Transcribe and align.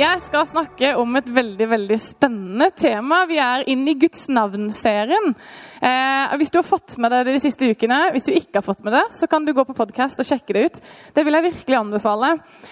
Jeg 0.00 0.22
skal 0.24 0.46
snakke 0.48 0.94
om 0.96 1.18
et 1.18 1.26
veldig 1.28 1.66
veldig 1.68 1.96
spennende 2.00 2.70
tema. 2.72 3.26
Vi 3.28 3.36
er 3.36 3.66
inne 3.68 3.92
i 3.92 3.98
Guds 4.00 4.24
navn-serien. 4.32 5.34
Eh, 5.84 6.32
hvis 6.40 6.52
du 6.54 6.56
har 6.62 6.64
fått 6.64 6.94
med 6.96 7.12
deg 7.12 7.26
det 7.26 7.34
de 7.36 7.42
siste 7.44 7.68
ukene, 7.68 7.98
hvis 8.14 8.24
du 8.24 8.30
ikke 8.32 8.62
har 8.62 8.64
fått 8.64 8.80
med 8.86 8.96
det, 8.96 9.02
så 9.12 9.28
kan 9.28 9.44
du 9.44 9.52
gå 9.52 9.66
på 9.68 9.76
podkast 9.76 10.22
og 10.22 10.24
sjekke 10.24 10.56
det 10.56 10.62
ut. 10.64 10.80
Det 11.12 11.26
vil 11.26 11.36
jeg 11.36 11.44
virkelig 11.50 11.76
anbefale. 11.76 12.30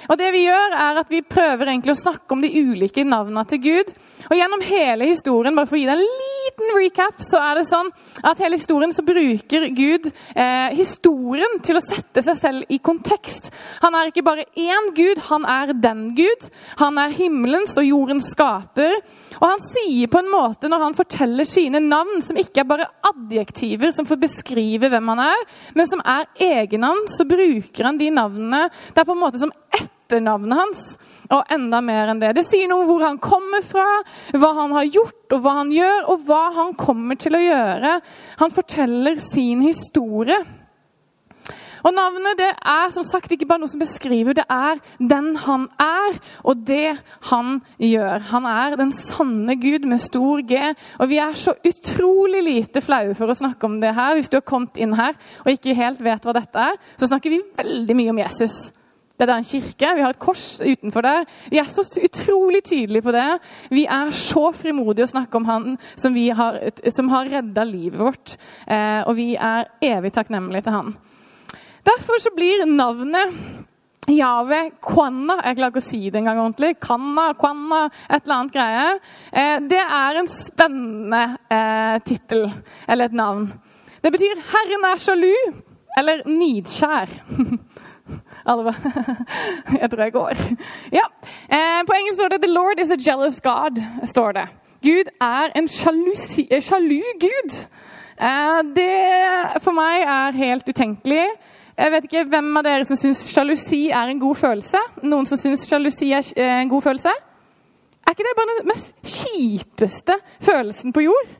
Og 0.08 0.16
det 0.16 0.30
Vi 0.32 0.46
gjør 0.46 0.76
er 0.86 1.00
at 1.02 1.12
vi 1.12 1.20
prøver 1.20 1.68
egentlig 1.68 1.92
å 1.92 2.00
snakke 2.00 2.32
om 2.32 2.40
de 2.40 2.54
ulike 2.56 3.04
navnene 3.04 3.44
til 3.52 3.60
Gud. 3.66 3.92
Og 4.30 4.36
Gjennom 4.40 4.64
hele 4.64 5.10
historien 5.10 5.56
bare 5.58 5.68
for 5.68 5.76
å 5.76 5.82
gi 5.82 5.88
deg 5.90 6.00
en 6.00 6.24
liten 6.24 6.72
recap, 6.78 7.20
så 7.20 7.42
er 7.50 7.60
det 7.60 7.66
sånn 7.68 7.92
at 8.24 8.40
hele 8.40 8.56
historien 8.56 8.94
så 8.96 9.04
bruker 9.04 9.68
Gud 9.76 10.08
eh, 10.08 10.72
historien 10.78 11.60
til 11.66 11.76
å 11.76 11.84
sette 11.84 12.24
seg 12.24 12.40
selv 12.40 12.72
i 12.72 12.80
kontekst. 12.80 13.52
Han 13.84 13.98
er 13.98 14.08
ikke 14.08 14.24
bare 14.24 14.48
én 14.56 14.92
Gud, 14.96 15.20
han 15.28 15.44
er 15.44 15.74
den 15.76 16.14
Gud. 16.16 16.48
Han 16.80 16.96
er 16.96 17.10
himmelens 17.20 17.76
og 17.80 17.86
jordens 17.86 18.30
skaper. 18.32 18.96
Og 19.38 19.46
han 19.46 19.62
sier 19.70 20.10
på 20.10 20.20
en 20.20 20.30
måte 20.32 20.70
når 20.70 20.84
han 20.86 20.96
forteller 20.98 21.48
sine 21.48 21.82
navn, 21.84 22.20
som 22.24 22.38
ikke 22.40 22.64
er 22.64 22.68
bare 22.70 22.90
adjektiver 23.12 23.94
som 23.94 24.08
får 24.08 24.20
beskrive 24.24 24.90
hvem 24.90 25.12
han 25.14 25.24
er, 25.28 25.46
men 25.78 25.88
som 25.88 26.02
er 26.04 26.28
egennavn, 26.40 27.06
så 27.12 27.26
bruker 27.28 27.88
han 27.88 28.00
de 28.00 28.10
navnene. 28.14 28.66
Det 28.90 29.02
er 29.02 29.08
på 29.08 29.16
en 29.16 29.22
måte 29.22 29.40
som 29.40 29.54
etternavnet 29.76 30.60
hans. 30.60 30.84
Og 31.30 31.52
enda 31.54 31.78
mer 31.84 32.10
enn 32.10 32.18
det. 32.18 32.32
Det 32.40 32.46
sier 32.46 32.66
noe 32.70 32.82
om 32.82 32.88
hvor 32.90 33.04
han 33.06 33.20
kommer 33.22 33.62
fra, 33.62 33.86
hva 34.34 34.50
han 34.56 34.74
har 34.74 34.88
gjort, 34.90 35.28
og 35.30 35.44
hva 35.44 35.58
han 35.60 35.70
gjør, 35.74 36.08
og 36.10 36.24
hva 36.26 36.40
han 36.56 36.72
kommer 36.78 37.20
til 37.20 37.38
å 37.38 37.44
gjøre. 37.44 38.00
Han 38.42 38.56
forteller 38.56 39.20
sin 39.22 39.62
historie. 39.62 40.40
Og 41.86 41.94
Navnet 41.96 42.38
det 42.40 42.50
er 42.54 42.94
som 42.94 43.06
sagt 43.06 43.32
ikke 43.34 43.48
bare 43.48 43.62
noe 43.62 43.72
som 43.72 43.82
beskriver, 43.82 44.36
det 44.36 44.46
er 44.50 44.80
den 44.98 45.32
han 45.44 45.68
er, 45.80 46.18
og 46.44 46.64
det 46.68 46.96
han 47.30 47.60
gjør. 47.80 48.26
Han 48.32 48.48
er 48.50 48.76
den 48.80 48.92
sanne 48.96 49.56
Gud 49.60 49.86
med 49.88 50.02
stor 50.02 50.42
G. 50.46 50.58
Og 51.00 51.10
vi 51.12 51.20
er 51.22 51.38
så 51.38 51.54
utrolig 51.66 52.42
lite 52.46 52.82
flaue 52.84 53.14
for 53.18 53.30
å 53.30 53.38
snakke 53.38 53.68
om 53.68 53.78
det 53.82 53.94
her. 53.96 54.16
Hvis 54.18 54.32
du 54.32 54.38
har 54.40 54.46
kommet 54.46 54.76
inn 54.80 54.96
her 54.98 55.16
og 55.44 55.54
ikke 55.54 55.78
helt 55.78 56.02
vet 56.04 56.26
hva 56.26 56.36
dette 56.36 56.68
er, 56.72 56.78
så 57.00 57.08
snakker 57.10 57.32
vi 57.32 57.42
veldig 57.60 57.96
mye 57.96 58.12
om 58.14 58.22
Jesus. 58.24 58.58
Det 59.20 59.28
er 59.28 59.36
en 59.36 59.44
kirke, 59.44 59.88
vi 59.96 60.00
har 60.00 60.14
et 60.14 60.22
kors 60.22 60.44
utenfor 60.64 61.04
der. 61.04 61.26
Vi 61.52 61.58
er 61.60 61.68
så 61.68 61.84
utrolig 62.00 62.62
tydelige 62.64 63.04
på 63.04 63.12
det. 63.12 63.26
Vi 63.68 63.84
er 63.84 64.14
så 64.16 64.46
frimodige 64.56 65.04
å 65.04 65.12
snakke 65.12 65.36
om 65.36 65.48
han 65.48 65.66
som, 65.92 66.16
har, 66.16 66.56
som 66.88 67.12
har 67.12 67.28
redda 67.28 67.66
livet 67.68 68.00
vårt. 68.00 68.38
Eh, 68.64 69.02
og 69.04 69.18
vi 69.20 69.34
er 69.36 69.68
evig 69.84 70.14
takknemlige 70.16 70.64
til 70.64 70.78
han. 70.78 70.94
Derfor 71.86 72.20
så 72.20 72.30
blir 72.36 72.66
navnet 72.68 73.34
Jave 74.10 74.70
Kwanna 74.82 75.36
Jeg 75.44 75.56
klarer 75.58 75.72
ikke 75.72 75.82
å 75.82 75.86
si 75.86 76.00
det 76.10 76.20
engang 76.20 76.40
ordentlig. 76.42 76.74
Kanna, 76.82 77.30
Kwanna, 77.38 77.84
et 78.08 78.24
eller 78.24 78.36
annet 78.36 78.54
greie. 78.54 78.86
Eh, 79.32 79.56
det 79.70 79.80
er 79.80 80.20
en 80.20 80.30
spennende 80.32 81.22
eh, 81.52 81.96
tittel, 82.06 82.48
eller 82.88 83.10
et 83.10 83.16
navn. 83.16 83.50
Det 84.00 84.12
betyr 84.12 84.40
'Herren 84.40 84.86
er 84.90 84.96
sjalu' 84.96 85.52
eller 85.98 86.22
'nidkjær'. 86.26 87.10
Alle 88.50 88.74
Jeg 89.80 89.90
tror 89.90 90.02
jeg 90.02 90.12
går. 90.12 90.34
Ja. 90.98 91.06
Eh, 91.52 91.84
på 91.86 91.92
engelsk 91.94 92.18
står 92.18 92.28
det 92.28 92.42
'The 92.42 92.52
Lord 92.52 92.80
is 92.80 92.90
a 92.90 92.96
jealous 92.96 93.40
God'. 93.40 93.82
står 94.04 94.32
det. 94.32 94.46
Gud 94.82 95.12
er 95.20 95.52
en 95.54 95.68
sjalu 95.68 97.02
Gud. 97.20 97.52
Eh, 98.20 98.62
det 98.76 99.60
for 99.62 99.72
meg 99.72 100.02
er 100.02 100.32
helt 100.32 100.68
utenkelig. 100.68 101.28
Jeg 101.78 101.92
vet 101.94 102.06
ikke 102.06 102.24
hvem 102.32 102.48
av 102.58 102.66
dere 102.66 102.86
som 102.88 102.98
syns 102.98 103.22
sjalusi 103.30 103.82
er 103.94 104.10
en 104.10 104.20
god 104.20 104.38
følelse? 104.40 104.80
Noen 105.06 105.28
som 105.28 105.38
syns 105.40 105.66
sjalusi 105.68 106.10
er 106.12 106.26
eh, 106.36 106.56
en 106.60 106.70
god 106.72 106.84
følelse? 106.88 107.12
Er 108.00 108.16
ikke 108.16 108.26
det 108.26 108.36
bare 108.38 108.56
den 108.56 108.70
mest 108.70 108.94
kjipeste 109.06 110.16
følelsen 110.42 110.94
på 110.96 111.04
jord? 111.06 111.30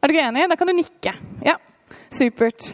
Er 0.00 0.08
du 0.08 0.14
ikke 0.14 0.28
enig? 0.30 0.48
Da 0.48 0.56
kan 0.56 0.70
du 0.70 0.74
nikke. 0.76 1.12
Ja, 1.44 1.58
supert. 2.08 2.72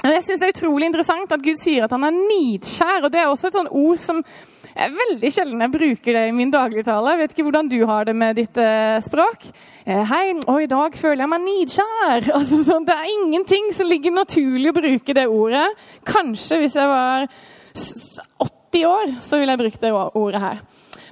Jeg 0.00 0.22
syns 0.24 0.40
det 0.40 0.48
er 0.48 0.54
utrolig 0.54 0.88
interessant 0.88 1.32
at 1.34 1.42
Gud 1.44 1.58
sier 1.60 1.84
at 1.84 1.92
han 1.92 2.06
er 2.08 2.16
nidkjær. 2.16 3.04
og 3.04 3.12
Det 3.12 3.20
er 3.20 3.28
også 3.28 3.50
et 3.50 3.58
sånt 3.58 3.74
ord 3.76 4.00
som 4.00 4.22
jeg 4.70 4.86
er 4.86 4.94
veldig 4.94 5.30
sjelden 5.34 5.64
jeg 5.64 5.72
bruker 5.74 6.16
det 6.16 6.24
i 6.28 6.34
min 6.34 6.52
dagligtale. 6.52 7.14
Jeg 7.14 7.20
vet 7.20 7.34
ikke 7.34 7.46
hvordan 7.48 7.70
du 7.70 7.78
har 7.88 8.06
det 8.06 8.14
med 8.16 8.38
ditt 8.38 8.60
eh, 8.62 8.98
språk. 9.04 9.48
Eh, 9.84 10.02
hei, 10.12 10.24
og 10.46 10.62
i 10.62 10.68
dag 10.70 10.96
føler 10.98 11.24
jeg 11.24 11.32
meg 11.32 11.46
nidkjær. 11.46 12.28
Altså, 12.40 12.62
sånn, 12.64 12.86
det 12.88 12.94
er 12.96 13.10
ingenting 13.10 13.70
som 13.76 13.90
ligger 13.90 14.14
naturlig 14.14 14.70
å 14.70 14.78
bruke 14.78 15.16
det 15.16 15.26
ordet. 15.28 15.66
Kanskje 16.08 16.62
hvis 16.62 16.78
jeg 16.78 16.90
var 16.90 17.26
80 17.74 18.86
år, 18.88 19.14
så 19.24 19.40
ville 19.40 19.56
jeg 19.56 19.62
brukt 19.64 19.84
det 19.84 19.92
ordet 19.94 20.42
her. 20.44 20.64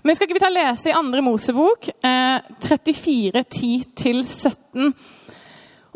Men 0.06 0.16
skal 0.16 0.28
ikke 0.28 0.38
vi 0.38 0.44
ta 0.44 0.52
lese 0.52 0.92
i 0.92 0.96
andre 0.96 1.22
Mosebok, 1.26 1.90
eh, 2.06 2.38
34, 2.64 3.42
10-17. 3.44 4.92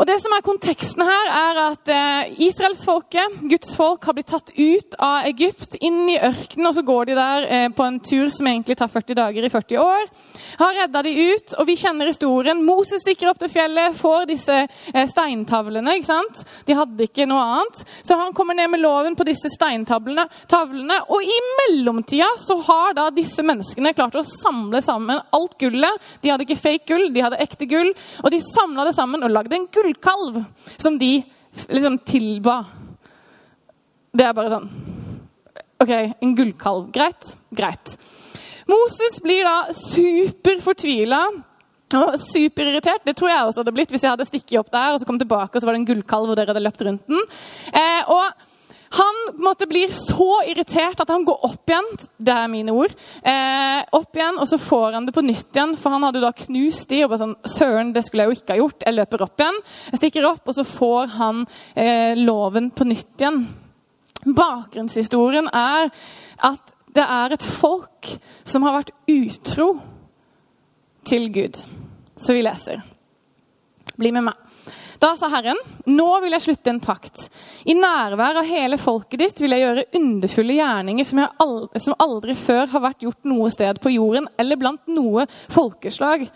Og 0.00 0.08
det 0.08 0.16
som 0.22 0.32
er 0.32 0.44
Konteksten 0.44 1.04
her 1.04 1.28
er 1.28 1.58
at 1.66 1.91
eh, 1.92 2.30
israelsfolket, 2.48 3.42
Guds 3.50 3.75
folk, 3.76 4.04
har 4.08 4.16
blitt 4.16 4.30
tatt 4.32 4.53
ut 4.56 4.97
av 4.97 5.28
Egypt, 5.28 5.76
inn 5.84 6.06
i 6.08 6.16
ørkenen, 6.16 6.70
og 6.70 6.76
så 6.78 6.84
går 6.86 7.10
de 7.10 7.16
der 7.19 7.48
eh, 7.48 7.66
på 7.76 7.84
en 7.84 8.00
tur 8.00 8.30
som 8.32 8.48
egentlig 8.48 8.78
tar 8.80 8.92
40 8.92 9.19
dager 9.20 9.44
i 9.44 9.53
40 9.53 9.82
år. 9.82 10.08
Har 10.61 10.75
redda 10.77 11.03
de 11.07 11.13
ut, 11.33 11.55
og 11.59 11.67
vi 11.69 11.77
kjenner 11.79 12.11
historien. 12.11 12.63
Moses 12.65 13.03
stikker 13.05 13.31
opp 13.31 13.41
til 13.43 13.51
fjellet, 13.53 13.97
får 13.99 14.27
disse 14.31 14.59
eh, 14.65 15.07
steintavlene. 15.09 15.97
ikke 15.99 16.11
sant? 16.11 16.43
De 16.69 16.77
hadde 16.77 17.07
ikke 17.07 17.27
noe 17.31 17.43
annet. 17.43 17.83
Så 18.03 18.19
han 18.19 18.35
kommer 18.37 18.59
ned 18.59 18.73
med 18.73 18.83
loven 18.83 19.17
på 19.19 19.27
disse 19.29 19.51
steintavlene. 19.55 20.27
Tavlene, 20.51 21.01
og 21.13 21.25
i 21.25 21.39
mellomtida 21.63 22.31
så 22.41 22.59
har 22.69 22.97
da 22.99 23.09
disse 23.15 23.45
menneskene 23.47 23.95
klart 23.97 24.19
å 24.19 24.25
samle 24.27 24.83
sammen 24.85 25.23
alt 25.35 25.59
gullet. 25.61 26.13
De 26.23 26.33
hadde 26.33 26.47
ikke 26.47 26.61
fake 26.61 26.89
gull, 26.93 27.09
de 27.15 27.25
hadde 27.25 27.41
ekte 27.43 27.69
gull. 27.71 27.93
Og 28.23 28.33
de 28.34 28.43
samla 28.43 28.87
det 28.89 28.97
sammen 28.97 29.25
og 29.25 29.34
lagde 29.34 29.59
en 29.59 29.69
gullkalv 29.73 30.43
som 30.77 30.99
de 31.01 31.15
liksom 31.69 31.99
tilba. 32.09 32.63
Det 34.13 34.27
er 34.27 34.34
bare 34.37 34.53
sånn 34.53 34.69
OK, 35.83 35.93
en 36.23 36.34
gullkalv. 36.39 36.91
Greit? 36.95 37.33
Greit. 37.51 37.97
Moses 38.72 39.19
blir 39.25 39.44
da 39.47 39.56
superfortvila 39.77 41.25
og 41.99 42.15
superirritert. 42.21 43.05
Det 43.05 43.16
tror 43.19 43.28
jeg 43.28 43.49
også 43.49 43.60
hadde 43.62 43.75
blitt 43.77 43.93
hvis 43.93 44.06
jeg 44.06 44.15
hadde 44.15 44.28
stikket 44.28 44.62
opp 44.62 44.72
der 44.72 44.94
og 44.94 45.03
så 45.03 45.09
kom 45.09 45.21
tilbake 45.21 45.56
og 45.56 45.60
så 45.60 45.69
var 45.69 45.77
det 45.77 45.83
en 45.83 45.91
gullkalv 45.91 46.33
og 46.33 46.38
dere 46.38 46.55
hadde 46.55 46.65
løpt 46.65 46.87
rundt 46.87 47.12
den. 47.12 47.28
Eh, 47.77 48.09
og 48.12 48.49
han 48.93 49.21
måtte 49.41 49.66
bli 49.69 49.87
så 49.97 50.43
irritert 50.49 51.00
at 51.00 51.09
han 51.09 51.25
går 51.25 51.47
opp 51.49 51.71
igjen. 51.71 51.87
Det 52.21 52.34
er 52.34 52.50
mine 52.53 52.75
ord. 52.77 52.93
Eh, 53.25 53.81
opp 53.97 54.19
igjen, 54.19 54.37
Og 54.38 54.49
så 54.49 54.59
får 54.60 54.99
han 54.99 55.06
det 55.09 55.15
på 55.16 55.25
nytt 55.25 55.49
igjen, 55.56 55.77
for 55.81 55.94
han 55.94 56.04
hadde 56.04 56.21
jo 56.21 56.27
da 56.27 56.33
knust 56.37 56.91
de. 56.91 57.00
og 57.04 57.12
bare 57.12 57.22
sånn, 57.22 57.37
Søren, 57.49 57.94
det 57.94 58.04
skulle 58.04 58.27
jeg 58.27 58.33
jo 58.33 58.37
ikke 58.37 58.53
ha 58.53 58.60
gjort. 58.60 58.84
Jeg 58.84 58.99
løper 58.99 59.25
opp 59.25 59.41
igjen. 59.41 59.62
Jeg 59.93 60.03
stikker 60.03 60.28
opp, 60.28 60.44
og 60.44 60.59
så 60.59 60.66
får 60.69 61.16
han 61.16 61.47
eh, 61.75 62.21
loven 62.21 62.69
på 62.71 62.84
nytt 62.84 63.25
igjen. 63.25 63.41
Bakgrunnshistorien 64.28 65.49
er 65.49 65.89
at 66.53 66.77
det 66.92 67.04
er 67.04 67.34
et 67.34 67.44
folk 67.48 68.12
som 68.44 68.66
har 68.66 68.80
vært 68.80 68.94
utro 69.10 69.69
til 71.08 71.28
Gud. 71.33 71.60
Så 72.16 72.36
vi 72.36 72.44
leser. 72.44 72.83
Bli 73.97 74.12
med 74.12 74.28
meg. 74.28 74.39
Da 75.03 75.16
sa 75.18 75.27
Herren, 75.33 75.59
nå 75.91 76.06
vil 76.22 76.36
jeg 76.36 76.44
slutte 76.44 76.71
en 76.71 76.78
pakt. 76.83 77.24
I 77.66 77.74
nærvær 77.74 78.39
av 78.39 78.47
hele 78.47 78.78
folket 78.78 79.18
ditt 79.18 79.41
vil 79.42 79.50
jeg 79.56 79.65
gjøre 79.65 79.86
underfulle 79.98 80.54
gjerninger 80.60 81.09
som, 81.09 81.24
aldri, 81.42 81.83
som 81.83 81.97
aldri 82.04 82.36
før 82.39 82.71
har 82.71 82.84
vært 82.84 83.03
gjort 83.03 83.27
noe 83.27 83.50
sted 83.50 83.80
på 83.83 83.97
jorden 83.97 84.28
eller 84.38 84.60
blant 84.60 84.86
noe 84.92 85.27
folkeslag. 85.50 86.28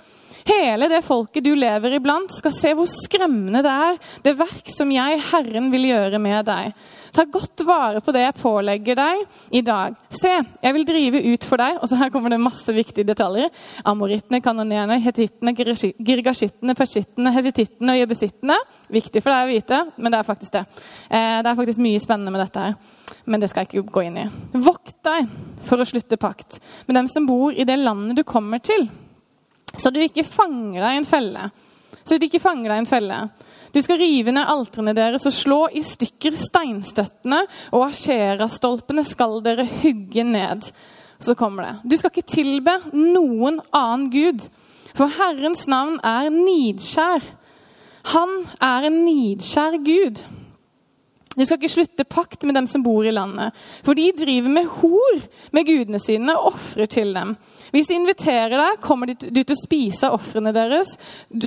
Hele 0.46 0.86
det 0.86 1.00
folket 1.02 1.42
du 1.42 1.50
lever 1.58 1.96
iblant, 1.96 2.30
skal 2.30 2.52
se 2.54 2.70
hvor 2.78 2.86
skremmende 2.86 3.64
det 3.66 3.72
er, 3.72 3.96
det 4.22 4.36
verk 4.38 4.68
som 4.70 4.92
jeg, 4.94 5.18
Herren, 5.32 5.72
vil 5.72 5.88
gjøre 5.88 6.20
med 6.22 6.46
deg. 6.46 6.76
Ta 7.16 7.24
godt 7.32 7.64
vare 7.66 8.02
på 8.04 8.12
det 8.14 8.22
jeg 8.22 8.36
pålegger 8.38 8.98
deg 9.00 9.56
i 9.58 9.62
dag. 9.66 9.96
Se, 10.12 10.34
jeg 10.62 10.76
vil 10.76 10.86
drive 10.86 11.22
ut 11.32 11.46
for 11.48 11.60
deg 11.60 11.78
Og 11.80 11.88
så 11.88 11.96
her 11.98 12.10
kommer 12.12 12.30
det 12.30 12.38
masse 12.42 12.72
viktige 12.76 13.08
detaljer. 13.08 13.48
Amorittene, 13.88 14.42
kanonerene, 14.44 14.98
hetittene, 15.02 15.54
girgasjittene, 15.56 16.76
persittene, 16.78 17.32
hevitittene 17.34 17.96
og 17.96 18.02
jebusittene. 18.02 18.58
Viktig 18.92 19.22
for 19.24 19.32
deg 19.32 19.46
å 19.46 19.50
vite, 19.50 19.80
men 19.96 20.12
det 20.12 20.20
er 20.20 20.28
faktisk 20.28 20.58
det. 20.58 20.66
Eh, 21.08 21.40
det 21.40 21.50
er 21.50 21.58
faktisk 21.58 21.82
mye 21.82 22.02
spennende 22.04 22.34
med 22.34 22.44
dette 22.44 22.68
her. 22.68 22.76
Men 23.26 23.42
det 23.42 23.50
skal 23.50 23.64
jeg 23.64 23.72
ikke 23.72 23.96
gå 23.96 24.06
inn 24.06 24.20
i. 24.22 24.28
Vokt 24.62 24.94
deg 25.06 25.26
for 25.66 25.82
å 25.82 25.88
slutte 25.88 26.20
pakt 26.20 26.60
med 26.86 27.00
dem 27.00 27.10
som 27.10 27.26
bor 27.26 27.50
i 27.50 27.66
det 27.66 27.80
landet 27.80 28.20
du 28.20 28.22
kommer 28.28 28.62
til 28.62 28.86
så 29.76 29.92
du 29.92 30.00
ikke 30.02 30.26
fanger 30.26 30.80
deg 30.82 30.94
i 30.94 31.00
en 31.02 31.08
felle. 31.08 31.50
så 32.06 32.18
du 32.18 32.26
ikke 32.26 32.42
fanger 32.42 32.70
deg 32.70 32.76
i 32.76 32.84
en 32.84 32.90
felle. 32.90 33.20
Du 33.74 33.80
skal 33.82 33.98
rive 34.00 34.32
ned 34.32 34.48
altrene 34.48 34.94
deres 34.96 35.26
og 35.28 35.34
slå 35.34 35.58
i 35.74 35.82
stykker 35.84 36.36
steinstøttene, 36.40 37.42
og 37.74 37.88
asherastolpene 37.90 39.04
skal 39.04 39.42
dere 39.44 39.66
hugge 39.82 40.24
ned. 40.24 40.70
Så 41.20 41.34
kommer 41.36 41.66
det. 41.66 41.90
Du 41.90 41.96
skal 41.96 42.12
ikke 42.12 42.30
tilbe 42.30 42.78
noen 42.94 43.60
annen 43.74 44.08
gud, 44.12 44.46
for 44.96 45.12
Herrens 45.18 45.66
navn 45.68 45.98
er 46.04 46.30
nidskjær. 46.32 47.26
Han 48.14 48.34
er 48.62 48.86
en 48.86 48.98
nidskjær 49.04 49.80
Gud. 49.84 50.22
Du 51.36 51.44
skal 51.44 51.58
ikke 51.58 51.72
slutte 51.72 52.06
pakt 52.08 52.46
med 52.48 52.56
dem 52.56 52.68
som 52.70 52.84
bor 52.84 53.04
i 53.04 53.12
landet, 53.12 53.52
for 53.84 53.98
de 53.98 54.06
driver 54.16 54.52
med 54.52 54.70
hor 54.78 55.18
med 55.52 55.66
gudene 55.68 56.00
sine 56.00 56.36
og 56.38 56.54
ofrer 56.54 56.88
til 56.88 57.12
dem. 57.16 57.34
Hvis 57.76 57.90
de 57.90 57.96
inviterer 57.98 58.54
deg, 58.56 58.78
kommer 58.80 59.10
du 59.10 59.14
til 59.20 59.52
å 59.52 59.58
spise 59.58 60.08
av 60.08 60.14
ofrene 60.16 60.48
deres. 60.56 60.94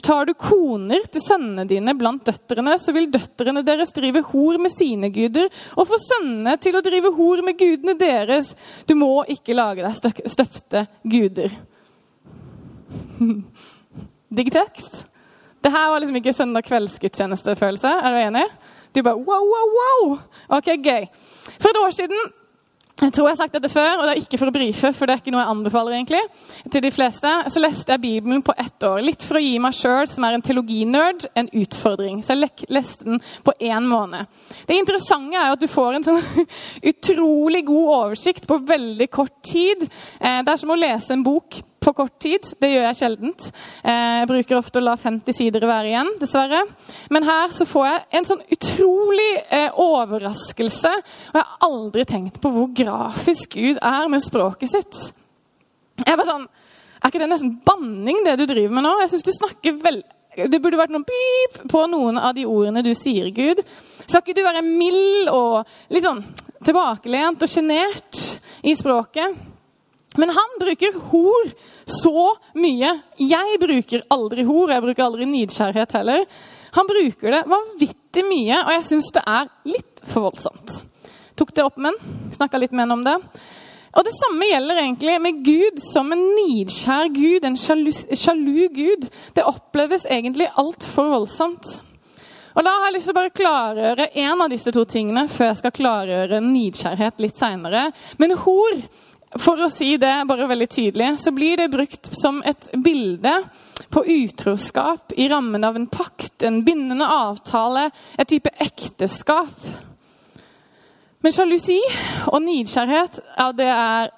Tar 0.06 0.30
du 0.30 0.36
koner 0.38 1.08
til 1.10 1.24
sønnene 1.26 1.66
dine 1.66 1.96
blant 1.98 2.22
døtrene, 2.28 2.76
så 2.78 2.94
vil 2.94 3.10
døtrene 3.10 3.64
deres 3.66 3.96
drive 3.96 4.22
hor 4.30 4.60
med 4.62 4.70
sine 4.70 5.10
guder, 5.16 5.50
og 5.74 5.90
få 5.90 5.98
sønnene 6.04 6.54
til 6.62 6.78
å 6.78 6.84
drive 6.86 7.10
hor 7.18 7.42
med 7.48 7.58
gudene 7.58 7.98
deres. 7.98 8.54
Du 8.86 8.94
må 9.00 9.24
ikke 9.34 9.58
lage 9.58 9.82
deg 9.82 10.22
støpte 10.30 10.86
guder. 11.02 11.58
Digg 14.38 14.54
tekst. 14.54 15.06
Det 15.66 15.74
her 15.74 15.90
var 15.90 16.04
liksom 16.04 16.22
ikke 16.22 16.38
søndag 16.38 16.70
kveldsgudstjenestefølelse. 16.70 17.90
Er 17.90 18.14
du 18.14 18.20
enig? 18.28 18.46
Du 18.94 19.02
bare 19.02 19.18
wow, 19.18 19.50
wow, 19.50 19.80
wow! 19.80 20.20
Ok, 20.60 20.76
gøy. 20.78 21.10
For 21.58 21.74
et 21.74 21.82
år 21.82 21.98
siden 21.98 22.30
jeg 23.00 23.14
tror 23.16 23.30
jeg 23.30 23.32
har 23.32 23.40
sagt 23.40 23.56
dette 23.56 23.72
før, 23.72 23.90
og 23.96 24.04
det 24.04 24.12
er 24.12 24.22
ikke 24.22 24.40
for 24.42 24.52
å 24.52 24.54
brife, 24.54 24.92
for 24.96 25.08
det 25.08 25.14
er 25.14 25.22
ikke 25.22 25.32
noe 25.32 25.44
jeg 25.44 25.54
anbefaler 25.54 25.96
egentlig, 25.96 26.20
til 26.74 26.84
de 26.84 26.92
fleste. 26.92 27.32
Så 27.54 27.64
leste 27.64 27.96
jeg 27.96 28.04
Bibelen 28.04 28.44
på 28.46 28.56
ett 28.60 28.86
år. 28.88 29.00
Litt 29.06 29.24
for 29.24 29.40
å 29.40 29.44
gi 29.44 29.54
meg 29.64 29.78
sjøl, 29.78 30.10
som 30.12 30.26
er 30.28 30.36
en 30.36 30.44
teologinerd, 30.44 31.30
en 31.40 31.52
utfordring. 31.62 32.20
Så 32.26 32.36
jeg 32.36 32.68
leste 32.68 33.08
den 33.08 33.24
på 33.46 33.56
én 33.72 33.88
måned. 33.88 34.28
Det 34.68 34.78
interessante 34.80 35.40
er 35.40 35.48
jo 35.48 35.58
at 35.58 35.64
du 35.64 35.70
får 35.72 35.98
en 35.98 36.08
sånn 36.10 36.22
utrolig 36.92 37.64
god 37.70 37.96
oversikt 37.96 38.50
på 38.50 38.60
veldig 38.68 39.10
kort 39.14 39.38
tid. 39.48 39.88
Eh, 40.20 40.42
det 40.44 40.54
er 40.54 40.60
som 40.60 40.76
å 40.76 40.80
lese 40.80 41.16
en 41.16 41.26
bok 41.26 41.62
på 41.80 41.94
kort 41.98 42.16
tid. 42.22 42.46
Det 42.60 42.70
gjør 42.72 42.86
jeg 42.88 42.98
sjeldent. 43.00 43.48
Eh, 43.84 44.20
jeg 44.22 44.30
bruker 44.30 44.60
ofte 44.60 44.82
å 44.82 44.86
la 44.86 44.96
50 45.00 45.38
sider 45.38 45.66
være 45.70 45.92
igjen, 45.92 46.12
dessverre. 46.22 46.62
Men 47.14 47.28
her 47.28 47.56
så 47.56 47.68
får 47.70 47.88
jeg 47.88 48.20
en 48.20 48.30
sånn 48.30 48.46
utrolig 48.56 49.32
eh, 49.48 49.80
overraskelse. 49.80 50.94
Og 51.32 51.40
jeg 51.40 51.46
har 51.46 51.68
aldri 51.70 52.06
tenkt 52.10 52.40
på 52.44 52.54
hvor 52.54 52.70
grafisk 52.76 53.58
Gud 53.58 53.82
er 53.82 54.08
med 54.12 54.24
språket 54.24 54.74
sitt. 54.74 55.02
Jeg 56.06 56.14
er 56.14 56.20
bare 56.20 56.32
sånn, 56.32 56.48
Er 57.00 57.14
ikke 57.14 57.20
det 57.22 57.30
nesten 57.32 57.52
banning, 57.64 58.18
det 58.26 58.34
du 58.42 58.44
driver 58.44 58.74
med 58.76 58.84
nå? 58.84 58.98
Jeg 59.00 59.14
synes 59.14 59.28
du 59.28 59.36
snakker 59.38 59.78
vel... 59.84 60.02
Det 60.40 60.60
burde 60.62 60.78
vært 60.80 60.92
noen 60.94 61.08
pip 61.08 61.62
på 61.72 61.86
noen 61.92 62.20
av 62.20 62.36
de 62.36 62.44
ordene 62.48 62.84
du 62.86 62.92
sier, 62.96 63.32
Gud. 63.36 63.62
Skal 64.04 64.22
ikke 64.22 64.36
du 64.38 64.44
være 64.46 64.64
mild 64.64 65.32
og 65.32 65.68
litt 65.92 66.06
sånn 66.06 66.22
tilbakelent 66.60 67.44
og 67.44 67.52
sjenert 67.52 68.22
i 68.68 68.76
språket? 68.76 69.49
Men 70.20 70.34
han 70.36 70.56
bruker 70.60 70.98
hor 71.12 71.52
så 71.88 72.26
mye. 72.60 72.92
Jeg 73.24 73.60
bruker 73.62 74.04
aldri 74.12 74.44
hor, 74.48 74.74
jeg 74.74 74.84
bruker 74.84 75.06
aldri 75.06 75.28
nidkjærhet 75.30 75.96
heller. 75.96 76.26
Han 76.76 76.90
bruker 76.90 77.34
det 77.34 77.46
vanvittig 77.50 78.26
mye, 78.28 78.60
og 78.66 78.74
jeg 78.76 78.86
syns 78.92 79.10
det 79.16 79.24
er 79.24 79.50
litt 79.70 80.04
for 80.04 80.28
voldsomt. 80.28 80.82
Tok 81.40 81.56
det 81.56 81.66
opp 81.66 81.80
med 81.80 81.96
han, 81.96 82.20
snakka 82.36 82.60
litt 82.60 82.76
med 82.76 82.86
han 82.86 82.98
om 82.98 83.08
det. 83.08 83.18
Og 83.98 84.06
Det 84.06 84.14
samme 84.14 84.46
gjelder 84.46 84.84
egentlig 84.84 85.16
med 85.24 85.44
Gud 85.46 85.80
som 85.82 86.12
en 86.14 86.22
nidkjær 86.36 87.10
Gud, 87.16 87.46
en 87.46 87.58
sjalu, 87.58 87.90
sjalu 87.92 88.68
Gud. 88.76 89.08
Det 89.34 89.48
oppleves 89.48 90.06
egentlig 90.06 90.52
altfor 90.62 91.10
voldsomt. 91.16 91.80
Og 92.54 92.66
Da 92.66 92.74
har 92.76 92.90
jeg 92.90 92.98
lyst 92.98 93.10
til 93.10 93.16
å 93.16 93.20
bare 93.22 93.34
klargjøre 93.40 94.10
én 94.20 94.44
av 94.44 94.50
disse 94.52 94.72
to 94.76 94.84
tingene 94.86 95.28
før 95.32 95.52
jeg 95.52 95.60
skal 95.62 95.76
klargjøre 95.80 96.42
nidkjærhet 96.44 97.22
litt 97.24 97.38
seinere. 97.40 97.88
Men 98.22 98.36
hor 98.44 98.82
for 99.38 99.62
å 99.62 99.70
si 99.70 99.94
det 100.02 100.14
bare 100.30 100.48
veldig 100.50 100.68
tydelig, 100.70 101.12
så 101.22 101.32
blir 101.36 101.60
det 101.60 101.70
brukt 101.70 102.10
som 102.18 102.42
et 102.46 102.70
bilde 102.74 103.34
på 103.94 104.02
utroskap 104.06 105.14
i 105.18 105.28
rammen 105.30 105.64
av 105.64 105.78
en 105.78 105.86
pakt, 105.88 106.44
en 106.44 106.64
bindende 106.66 107.06
avtale, 107.06 107.90
et 108.18 108.30
type 108.30 108.50
ekteskap. 108.58 109.70
Men 111.20 111.36
sjalusi 111.36 111.78
og 112.32 112.42
nidkjærhet, 112.46 113.20
ja, 113.38 113.52
det 113.54 113.70
er, 113.70 114.12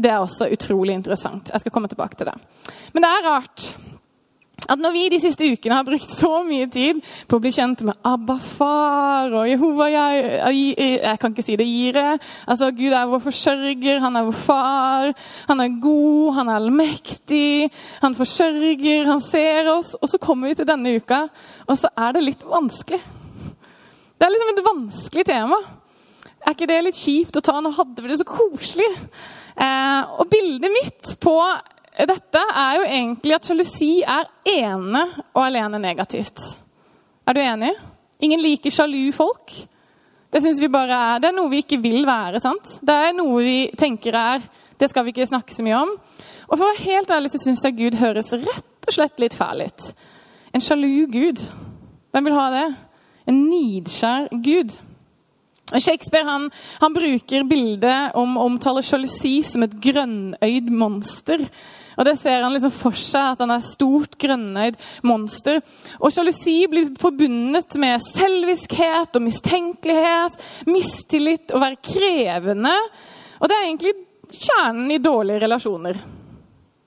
det 0.00 0.12
er 0.12 0.22
også 0.22 0.48
utrolig 0.54 0.96
interessant. 0.96 1.52
Jeg 1.52 1.64
skal 1.64 1.74
komme 1.74 1.90
tilbake 1.92 2.16
til 2.16 2.30
det. 2.30 2.36
Men 2.94 3.04
det 3.04 3.12
er 3.12 3.26
rart 3.26 3.70
at 4.68 4.80
når 4.80 4.92
vi 4.94 5.04
de 5.12 5.20
siste 5.22 5.46
ukene 5.52 5.78
har 5.78 5.86
brukt 5.86 6.12
så 6.12 6.42
mye 6.46 6.66
tid 6.72 7.00
på 7.28 7.38
å 7.38 7.42
bli 7.42 7.52
kjent 7.54 7.84
med 7.86 7.98
Abba 8.06 8.36
far 8.42 9.32
og 9.32 9.48
Jehova 9.48 9.88
jeg, 9.90 10.20
jeg, 10.76 11.16
kan 11.22 11.32
ikke 11.32 11.44
si 11.46 11.56
det 11.60 11.66
gire. 11.68 12.04
Altså, 12.44 12.70
Gud 12.76 12.92
er 12.92 13.08
vår 13.10 13.22
forsørger, 13.24 14.02
han 14.04 14.18
er 14.20 14.28
vår 14.28 14.38
far. 14.44 15.10
Han 15.48 15.64
er 15.64 15.80
god, 15.82 16.34
han 16.38 16.50
er 16.50 16.60
allmektig. 16.60 17.70
Han 18.04 18.16
forsørger, 18.18 19.08
han 19.08 19.24
ser 19.24 19.72
oss. 19.72 19.94
Og 20.00 20.12
så 20.12 20.20
kommer 20.22 20.50
vi 20.50 20.60
til 20.60 20.68
denne 20.68 20.94
uka, 21.00 21.24
og 21.66 21.80
så 21.80 21.92
er 21.96 22.16
det 22.16 22.26
litt 22.26 22.46
vanskelig. 22.46 23.00
Det 24.20 24.26
er 24.26 24.34
liksom 24.34 24.52
et 24.52 24.66
vanskelig 24.66 25.26
tema. 25.30 25.60
Er 26.40 26.56
ikke 26.56 26.68
det 26.68 26.80
litt 26.84 26.98
kjipt 26.98 27.36
å 27.40 27.44
ta? 27.44 27.58
Nå 27.60 27.72
hadde 27.76 28.02
vi 28.02 28.10
det 28.10 28.20
så 28.20 28.28
koselig. 28.28 28.88
Eh, 29.60 30.16
og 30.20 30.28
bildet 30.32 30.72
mitt 30.72 31.14
på 31.20 31.36
dette 32.08 32.40
er 32.40 32.76
jo 32.78 32.86
egentlig 32.86 33.34
at 33.36 33.48
sjalusi 33.48 33.90
er 34.06 34.28
ene 34.48 35.02
og 35.34 35.42
alene 35.42 35.80
negativt. 35.82 36.38
Er 37.28 37.36
du 37.36 37.40
enig? 37.42 37.74
Ingen 38.24 38.42
liker 38.42 38.72
sjalu 38.72 39.10
folk. 39.16 39.52
Det 40.30 40.42
synes 40.44 40.60
vi 40.62 40.70
bare 40.70 40.94
er, 40.94 41.22
det 41.22 41.30
er 41.30 41.36
noe 41.36 41.50
vi 41.50 41.62
ikke 41.64 41.80
vil 41.82 42.04
være. 42.06 42.40
sant? 42.40 42.78
Det 42.86 42.94
er 42.94 43.16
noe 43.16 43.42
vi 43.42 43.58
tenker 43.78 44.14
er 44.14 44.44
Det 44.80 44.88
skal 44.88 45.04
vi 45.04 45.12
ikke 45.12 45.26
snakke 45.28 45.52
så 45.52 45.64
mye 45.66 45.76
om. 45.76 45.90
Og 46.48 46.54
for 46.54 46.64
å 46.64 46.68
være 46.70 46.86
helt 46.86 47.10
ærlig 47.12 47.32
så 47.34 47.40
syns 47.42 47.60
jeg 47.66 47.76
Gud 47.76 47.98
høres 48.00 48.32
rett 48.32 48.86
og 48.88 48.94
slett 48.94 49.20
litt 49.20 49.36
fæl 49.36 49.66
ut. 49.66 49.90
En 50.56 50.62
sjalu 50.64 51.04
Gud. 51.12 51.42
Hvem 52.10 52.24
vil 52.26 52.38
ha 52.38 52.46
det? 52.54 52.68
En 53.28 53.42
nidskjær 53.50 54.30
Gud. 54.40 54.72
Shakespeare 55.76 56.26
han, 56.26 56.48
han 56.80 56.96
bruker 56.96 57.44
bildet 57.46 58.16
om 58.18 58.38
å 58.38 58.46
omtale 58.48 58.82
sjalusi 58.82 59.36
som 59.46 59.66
et 59.66 59.76
grønnøyd 59.84 60.72
monster. 60.72 61.44
Og 61.98 62.04
Det 62.06 62.16
ser 62.20 62.42
han 62.44 62.54
liksom 62.54 62.74
for 62.74 62.96
seg, 62.96 63.32
at 63.34 63.42
han 63.44 63.54
er 63.54 63.64
stort, 63.64 64.16
grønnøyd 64.20 64.78
monster. 65.06 65.60
Og 65.98 66.12
Sjalusi 66.14 66.58
blir 66.70 66.92
forbundet 67.00 67.76
med 67.80 68.04
selviskhet 68.04 69.16
og 69.18 69.26
mistenkelighet, 69.26 70.38
mistillit 70.70 71.54
og 71.54 71.64
være 71.64 71.82
krevende. 71.92 72.76
Og 73.40 73.50
det 73.50 73.56
er 73.56 73.66
egentlig 73.66 73.94
kjernen 74.30 74.94
i 74.94 75.02
dårlige 75.02 75.42
relasjoner. 75.44 76.00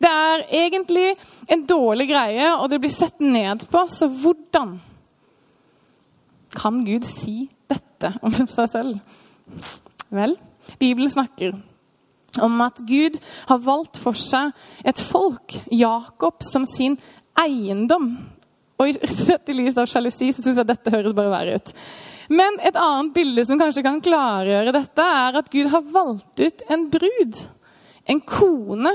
Det 0.03 0.11
er 0.11 0.47
egentlig 0.63 1.13
en 1.51 1.61
dårlig 1.67 2.09
greie, 2.09 2.49
og 2.57 2.67
det 2.71 2.81
blir 2.83 2.91
sett 2.91 3.21
ned 3.23 3.63
på. 3.71 3.85
Så 3.87 4.09
hvordan 4.11 4.75
kan 6.53 6.81
Gud 6.85 7.07
si 7.07 7.47
dette 7.71 8.13
om 8.21 8.35
seg 8.35 8.67
selv? 8.71 8.97
Vel, 10.13 10.35
Bibelen 10.79 11.11
snakker 11.11 11.55
om 12.41 12.61
at 12.65 12.81
Gud 12.87 13.19
har 13.49 13.61
valgt 13.61 13.99
for 14.01 14.17
seg 14.17 14.53
et 14.85 14.99
folk, 14.99 15.57
Jakob, 15.71 16.41
som 16.45 16.65
sin 16.69 16.97
eiendom. 17.39 18.15
Og 18.81 18.97
sett 19.09 19.51
i 19.51 19.57
lys 19.57 19.77
av 19.77 19.89
sjalusi 19.89 20.31
så 20.33 20.43
syns 20.43 20.61
jeg 20.61 20.69
dette 20.69 20.93
høres 20.93 21.15
bare 21.17 21.33
verre 21.33 21.59
ut. 21.59 21.73
Men 22.33 22.55
et 22.63 22.77
annet 22.79 23.13
bilde 23.15 23.43
som 23.45 23.59
kanskje 23.59 23.83
kan 23.85 23.99
klargjøre 24.03 24.73
dette, 24.75 25.03
er 25.03 25.41
at 25.41 25.51
Gud 25.51 25.69
har 25.73 25.91
valgt 25.93 26.39
ut 26.39 26.63
en 26.71 26.87
brud. 26.93 27.43
En 28.09 28.23
kone. 28.27 28.93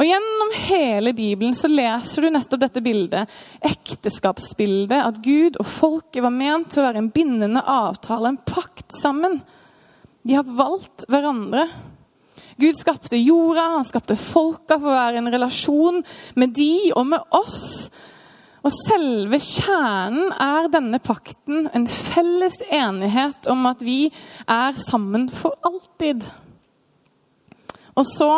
Og 0.00 0.06
Gjennom 0.08 0.52
hele 0.56 1.12
Bibelen 1.12 1.52
så 1.56 1.68
leser 1.68 2.24
du 2.24 2.30
nettopp 2.32 2.62
dette 2.62 2.82
bildet. 2.84 3.30
Ekteskapsbildet. 3.60 4.96
At 4.96 5.20
Gud 5.24 5.60
og 5.60 5.68
folket 5.68 6.24
var 6.24 6.32
ment 6.34 6.72
til 6.72 6.82
å 6.82 6.88
være 6.88 7.02
en 7.04 7.12
bindende 7.12 7.62
avtale, 7.68 8.32
en 8.32 8.40
pakt 8.48 8.96
sammen. 8.96 9.42
De 10.24 10.36
har 10.38 10.48
valgt 10.48 11.04
hverandre. 11.12 11.66
Gud 12.60 12.78
skapte 12.78 13.18
jorda, 13.18 13.66
han 13.76 13.88
skapte 13.88 14.18
folka 14.20 14.78
for 14.78 14.90
å 14.92 14.96
være 14.98 15.20
en 15.22 15.32
relasjon 15.32 16.02
med 16.38 16.54
de 16.56 16.92
og 16.94 17.06
med 17.12 17.36
oss. 17.36 17.88
Og 18.60 18.72
selve 18.74 19.38
kjernen 19.40 20.34
er 20.36 20.68
denne 20.72 21.00
pakten, 21.00 21.70
en 21.72 21.86
felles 21.88 22.58
enighet 22.68 23.48
om 23.48 23.64
at 23.70 23.80
vi 23.84 24.10
er 24.44 24.76
sammen 24.80 25.30
for 25.32 25.56
alltid. 25.64 26.26
Og 27.96 28.04
så 28.06 28.32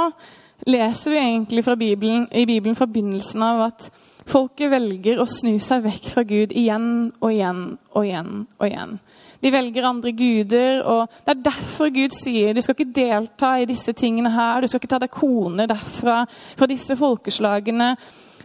leser 0.66 1.10
vi 1.10 1.18
egentlig 1.18 1.64
Bibelen, 1.78 2.28
i 2.30 2.46
Bibelen 2.46 2.78
fra 2.78 2.86
begynnelsen 2.86 3.42
av 3.42 3.66
at 3.66 3.90
folket 4.30 4.70
velger 4.70 5.18
å 5.18 5.26
snu 5.26 5.56
seg 5.58 5.82
vekk 5.88 6.12
fra 6.14 6.22
Gud 6.22 6.54
igjen 6.54 7.10
og 7.18 7.32
igjen 7.32 7.64
og 7.90 8.06
igjen 8.06 8.34
og 8.60 8.66
igjen. 8.68 9.00
De 9.42 9.50
velger 9.50 9.86
andre 9.88 10.12
guder. 10.14 10.82
og 10.86 11.10
Det 11.24 11.34
er 11.34 11.44
derfor 11.50 11.90
Gud 11.94 12.14
sier 12.14 12.54
du 12.54 12.62
skal 12.62 12.76
ikke 12.76 12.94
delta 12.94 13.56
i 13.58 13.66
disse 13.68 13.92
tingene 13.92 14.30
her. 14.30 14.62
Du 14.62 14.70
skal 14.70 14.82
ikke 14.82 14.92
ta 14.94 15.00
deg 15.02 15.12
koner 15.14 15.70
derfra, 15.70 16.22
fra 16.30 16.70
disse 16.70 16.96
folkeslagene. 16.98 17.96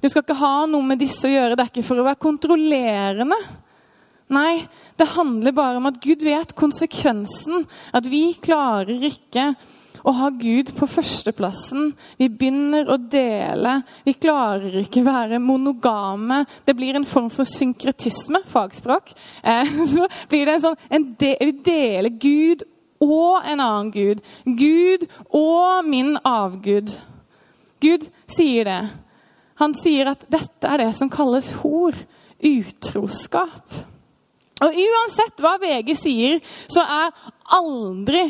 Du 0.01 0.09
skal 0.09 0.23
ikke 0.25 0.41
ha 0.41 0.65
noe 0.69 0.85
med 0.85 1.01
disse 1.01 1.29
å 1.29 1.31
gjøre. 1.31 1.55
Det 1.55 1.65
er 1.65 1.71
ikke 1.71 1.87
for 1.87 2.01
å 2.01 2.07
være 2.07 2.21
kontrollerende. 2.25 3.39
Nei, 4.33 4.65
det 4.99 5.13
handler 5.13 5.55
bare 5.55 5.79
om 5.79 5.87
at 5.87 6.01
Gud 6.03 6.25
vet 6.25 6.55
konsekvensen. 6.57 7.67
At 7.95 8.09
vi 8.09 8.33
klarer 8.43 9.05
ikke 9.07 9.53
å 10.03 10.13
ha 10.19 10.29
Gud 10.33 10.73
på 10.77 10.87
førsteplassen. 10.89 11.91
Vi 12.19 12.29
begynner 12.29 12.89
å 12.91 12.97
dele. 12.99 13.79
Vi 14.05 14.15
klarer 14.19 14.79
ikke 14.83 15.05
være 15.05 15.41
monogame. 15.43 16.43
Det 16.65 16.75
blir 16.77 16.99
en 16.99 17.07
form 17.07 17.29
for 17.33 17.47
synkretisme, 17.47 18.43
fagspråk. 18.47 19.13
Eh, 19.43 19.73
så 19.93 20.07
blir 20.29 20.47
det 20.47 20.57
en 20.57 20.65
sånn 20.69 20.81
en 20.89 21.09
de, 21.19 21.33
Vi 21.41 21.57
deler 21.65 22.13
Gud 22.21 22.65
og 23.03 23.45
en 23.45 23.61
annen 23.61 23.91
Gud. 23.93 24.23
Gud 24.45 25.07
og 25.29 25.85
min 25.87 26.15
avgud. 26.25 26.93
Gud 27.83 28.07
sier 28.31 28.65
det. 28.67 28.81
Han 29.61 29.73
sier 29.77 30.13
at 30.13 30.25
dette 30.29 30.69
er 30.69 30.83
det 30.83 30.91
som 30.97 31.11
kalles 31.13 31.51
hor. 31.61 31.97
Utroskap. 32.37 33.73
Og 34.61 34.73
uansett 34.73 35.41
hva 35.41 35.55
VG 35.61 35.93
sier, 35.97 36.37
så 36.69 36.81
er 36.81 37.13
aldri 37.57 38.23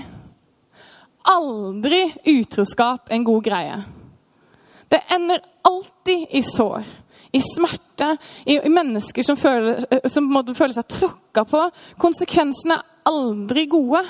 aldri 1.27 2.05
utroskap 2.25 3.11
en 3.11 3.25
god 3.27 3.43
greie. 3.43 3.81
Det 4.87 5.01
ender 5.11 5.43
alltid 5.67 6.27
i 6.29 6.41
sår, 6.43 6.83
i 7.31 7.41
smerte, 7.43 8.13
i, 8.45 8.55
i 8.55 8.71
mennesker 8.71 9.23
som 9.23 9.37
føler, 9.39 9.81
som 10.09 10.29
føler 10.55 10.77
seg 10.77 10.87
tråkka 10.95 11.43
på. 11.49 11.63
Konsekvensene 11.99 12.79
er 12.79 13.11
aldri 13.11 13.65
gode. 13.71 14.03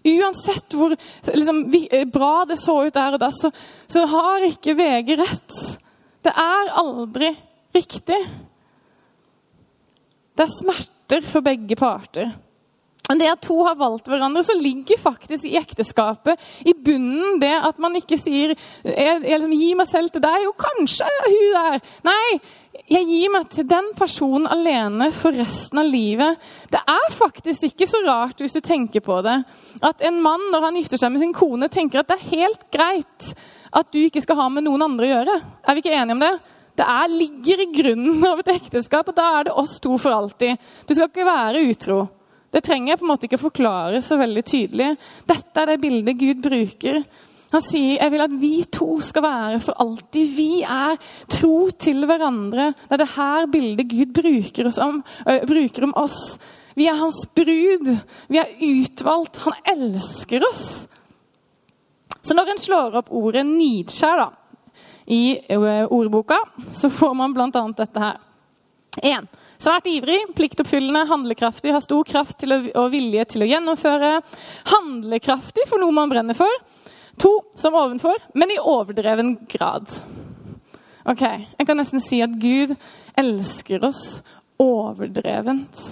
Uansett 0.00 0.74
hvor 0.74 0.94
liksom, 1.28 1.62
bra 2.12 2.44
det 2.48 2.56
så 2.58 2.78
ut 2.86 2.94
der 2.96 3.16
og 3.16 3.22
da, 3.22 3.30
så, 3.36 3.52
så 3.86 4.06
har 4.08 4.46
ikke 4.48 4.74
VG 4.78 5.14
rett. 5.20 5.58
Det 6.24 6.32
er 6.32 6.72
aldri 6.80 7.34
riktig. 7.76 8.18
Det 10.34 10.46
er 10.46 10.54
smerter 10.56 11.26
for 11.26 11.44
begge 11.44 11.76
parter. 11.78 12.32
Men 13.10 13.18
det 13.18 13.32
at 13.32 13.42
to 13.42 13.58
har 13.66 13.74
valgt 13.74 14.06
hverandre, 14.06 14.44
så 14.46 14.54
ligger 14.54 15.00
faktisk 15.00 15.48
i 15.48 15.56
ekteskapet 15.58 16.38
i 16.62 16.76
bunnen 16.78 17.40
det 17.42 17.56
at 17.58 17.80
man 17.82 17.96
ikke 17.98 18.18
sier 18.20 18.54
jeg, 18.54 18.94
jeg 18.94 19.24
liksom, 19.26 19.54
'Gi 19.58 19.70
meg 19.74 19.88
selv 19.90 20.12
til 20.14 20.22
deg.' 20.22 20.44
Jo, 20.44 20.52
kanskje 20.54 21.08
hun 21.26 21.48
der. 21.56 21.80
Nei, 22.06 22.38
jeg 22.90 23.08
gir 23.08 23.32
meg 23.34 23.48
til 23.50 23.66
den 23.66 23.90
personen 23.98 24.46
alene 24.46 25.10
for 25.14 25.34
resten 25.34 25.82
av 25.82 25.90
livet. 25.90 26.38
Det 26.70 26.78
er 26.78 27.08
faktisk 27.10 27.66
ikke 27.66 27.88
så 27.90 27.98
rart, 28.06 28.38
hvis 28.38 28.54
du 28.54 28.60
tenker 28.62 29.02
på 29.02 29.18
det, 29.26 29.40
at 29.82 30.06
en 30.06 30.22
mann 30.22 30.46
når 30.52 30.68
han 30.68 30.78
gifter 30.78 31.02
seg 31.02 31.10
med 31.10 31.24
sin 31.24 31.34
kone, 31.34 31.68
tenker 31.68 32.00
at 32.00 32.08
det 32.08 32.18
er 32.20 32.30
helt 32.36 32.64
greit 32.70 33.34
at 33.74 33.90
du 33.90 34.00
ikke 34.04 34.22
skal 34.22 34.38
ha 34.38 34.48
med 34.48 34.66
noen 34.66 34.86
andre 34.86 35.06
å 35.06 35.12
gjøre. 35.14 35.36
Er 35.66 35.74
vi 35.74 35.82
ikke 35.82 35.98
enige 35.98 36.14
om 36.14 36.22
det? 36.22 36.32
Det 36.78 36.86
er, 36.86 37.10
ligger 37.10 37.60
i 37.60 37.68
grunnen 37.74 38.24
av 38.24 38.40
et 38.40 38.54
ekteskap, 38.54 39.10
og 39.10 39.18
da 39.18 39.26
er 39.40 39.50
det 39.50 39.58
oss 39.58 39.80
to 39.82 39.98
for 39.98 40.14
alltid. 40.14 40.56
Du 40.86 40.94
skal 40.94 41.10
ikke 41.10 41.26
være 41.26 41.66
utro. 41.66 42.00
Det 42.50 42.62
trenger 42.66 42.92
jeg 42.92 43.00
på 43.00 43.06
en 43.06 43.12
måte 43.12 43.28
ikke 43.28 43.40
forklare 43.40 44.02
så 44.02 44.18
veldig 44.18 44.42
tydelig. 44.46 44.92
Dette 45.28 45.62
er 45.62 45.70
det 45.70 45.82
bildet 45.82 46.18
Gud 46.18 46.40
bruker. 46.42 47.02
Han 47.50 47.62
sier 47.66 47.96
jeg 47.98 48.12
vil 48.12 48.22
at 48.22 48.34
vi 48.38 48.52
to 48.70 48.88
skal 49.02 49.24
være 49.26 49.60
for 49.62 49.78
alltid. 49.82 50.34
Vi 50.36 50.62
er 50.62 50.98
tro 51.30 51.68
til 51.74 52.06
hverandre. 52.06 52.72
Det 52.86 52.96
er 52.96 53.02
det 53.02 53.12
her 53.16 53.50
bildet 53.50 53.90
Gud 53.90 54.14
bruker, 54.18 54.70
om, 54.82 55.02
øh, 55.26 55.46
bruker 55.46 55.86
om 55.86 55.94
oss. 55.98 56.38
Vi 56.78 56.86
er 56.86 56.98
hans 56.98 57.24
brud. 57.34 57.90
Vi 58.28 58.38
er 58.38 58.54
utvalgt. 58.62 59.42
Han 59.46 59.58
elsker 59.66 60.46
oss. 60.50 60.86
Så 62.22 62.34
når 62.34 62.52
en 62.52 62.58
slår 62.58 62.96
opp 63.00 63.10
ordet 63.10 63.46
'nidskjær' 63.46 64.20
da, 64.20 64.28
i 65.06 65.38
ordboka, 65.90 66.38
så 66.70 66.88
får 66.88 67.14
man 67.14 67.34
bl.a. 67.34 67.62
dette 67.76 68.00
her. 68.00 68.20
1. 69.02 69.26
Svært 69.60 69.90
ivrig, 69.92 70.22
pliktoppfyllende, 70.36 71.02
handlekraftig, 71.10 71.74
har 71.74 71.82
stor 71.84 72.06
kraft 72.08 72.46
å, 72.48 72.62
og 72.80 72.92
vilje 72.94 73.26
til 73.34 73.44
å 73.44 73.48
gjennomføre. 73.50 74.12
Handlekraftig 74.72 75.66
for 75.68 75.82
noe 75.82 75.92
man 75.92 76.08
brenner 76.12 76.38
for. 76.38 76.54
To 77.20 77.34
som 77.60 77.76
ovenfor, 77.76 78.16
men 78.32 78.54
i 78.54 78.60
overdreven 78.60 79.34
grad. 79.50 79.84
Ok, 81.04 81.22
Jeg 81.58 81.66
kan 81.68 81.76
nesten 81.76 82.00
si 82.00 82.22
at 82.24 82.32
Gud 82.40 82.72
elsker 83.20 83.84
oss 83.84 84.22
overdrevent. 84.60 85.84